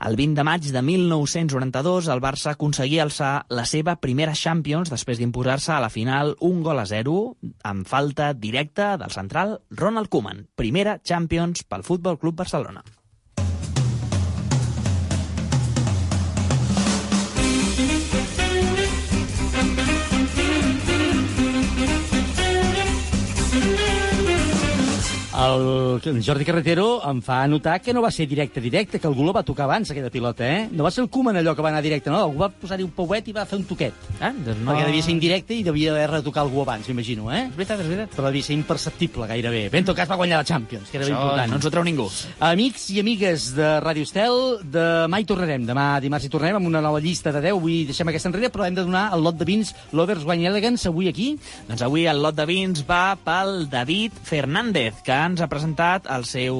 [0.00, 5.18] El 20 de maig de 1992, el Barça aconseguia alçar la seva primera Champions després
[5.20, 10.46] d'imposar-se a la final un gol a 0 amb falta directa del central Ronald Koeman.
[10.56, 12.82] Primera Champions pel Futbol Club Barcelona.
[25.40, 29.24] El, el Jordi Carretero em fa notar que no va ser directe, directe, que algú
[29.24, 30.66] la va tocar abans, aquella pilota, eh?
[30.68, 32.18] No va ser el Koeman allò que va anar directe, no?
[32.26, 33.96] Algú va posar-hi un pauet i va fer un toquet.
[34.20, 34.74] Ah, doncs no...
[34.74, 37.46] Perquè devia ser indirecte i devia haver retocat algú abans, m'imagino, eh?
[37.46, 38.12] És veritat, és veritat.
[38.18, 39.62] Però devia ser imperceptible, gairebé.
[39.72, 41.54] Ben, en tot cas va guanyar la Champions, que era Això ben important.
[41.54, 42.08] no ens ho treu ningú.
[42.50, 44.38] Amics i amigues de Ràdio Estel,
[44.76, 45.64] demà hi tornarem.
[45.70, 47.56] Demà dimarts hi tornarem amb una nova llista de 10.
[47.56, 50.92] Avui deixem aquesta enrere, però hem de donar el lot de vins Lovers Wine Elegance
[50.92, 51.32] avui aquí.
[51.72, 56.26] Doncs avui el lot de vins va pel David Fernández, que ens ha presentat el
[56.28, 56.58] seu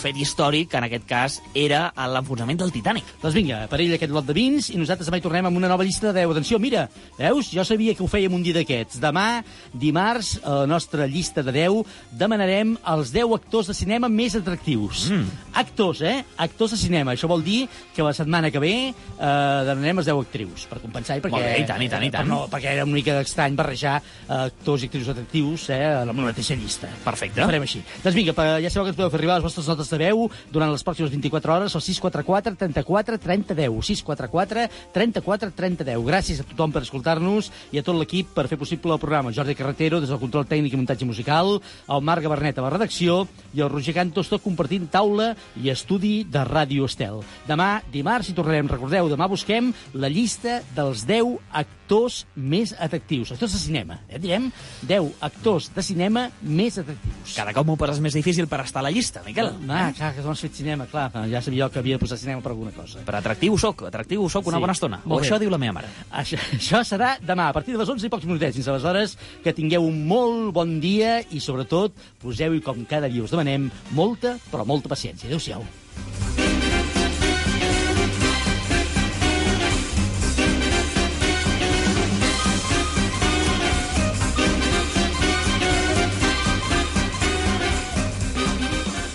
[0.00, 3.08] fet històric, que en aquest cas era l'enfonsament del Titanic.
[3.22, 5.70] Doncs vinga, per ell aquest lot de vins i nosaltres demà hi tornem amb una
[5.70, 6.34] nova llista de 10.
[6.34, 6.86] Atenció, mira,
[7.18, 7.50] veus?
[7.54, 9.00] Jo sabia que ho fèiem un dia d'aquests.
[9.02, 9.42] Demà,
[9.72, 11.82] dimarts, a la nostra llista de 10,
[12.20, 15.08] demanarem els 10 actors de cinema més atractius.
[15.10, 15.42] Mm.
[15.64, 16.16] Actors, eh?
[16.44, 17.14] Actors de cinema.
[17.14, 21.18] Això vol dir que la setmana que ve eh, demanarem els 10 actrius, per compensar
[21.18, 21.36] i perquè...
[21.36, 22.26] Molt bé, i tant, i tant, i tant.
[22.26, 26.10] Per no, perquè era una mica estrany barrejar eh, actors i actrius atractius eh, en
[26.10, 26.90] la mateixa llista.
[27.04, 27.42] Perfecte.
[27.42, 27.82] Ho farem així.
[28.04, 30.68] Doncs vinga, ja sabeu que ens podeu fer arribar les vostres notes de veu durant
[30.68, 33.78] les pròximes 24 hores al 644 34 30 10.
[33.80, 36.02] 644 34 30 10.
[36.04, 39.32] Gràcies a tothom per escoltar-nos i a tot l'equip per fer possible el programa.
[39.32, 43.22] Jordi Carretero, des del control tècnic i muntatge musical, el Marc Gabernet a la redacció
[43.56, 47.22] i el Roger Cantos, tot compartint taula i estudi de Ràdio Estel.
[47.48, 48.68] Demà, dimarts, hi tornarem.
[48.68, 53.32] Recordeu, demà busquem la llista dels 10 actors més atractius.
[53.32, 54.20] Actors de cinema, eh?
[54.20, 54.52] Direm
[54.84, 57.32] 10 actors de cinema més atractius.
[57.40, 59.52] Cada cop m'ho poses més difícil per estar a la llista, Miquel.
[59.70, 61.06] Ah, clar, que has fet cinema, clar.
[61.30, 63.04] Ja sabia jo que havia de posar cinema per alguna cosa.
[63.06, 64.60] Per atractiu soc, atractiu soc una Sí.
[64.60, 65.00] bona estona.
[65.04, 65.28] Molt O bé.
[65.28, 65.88] això diu la meva mare.
[66.10, 68.56] Això, això serà demà, a partir de les 11 i pocs minutets.
[68.56, 73.30] Fins aleshores, que tingueu un molt bon dia i, sobretot, poseu-hi, com cada dia us
[73.30, 75.28] demanem, molta, però molta paciència.
[75.28, 75.64] Adéu-siau.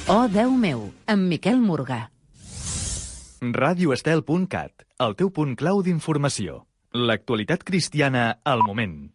[0.09, 1.99] Oh, Déu meu, amb Miquel Morgà.
[3.41, 6.63] radioestel.cat, el teu punt clau d'informació.
[6.93, 9.11] L'actualitat cristiana al moment.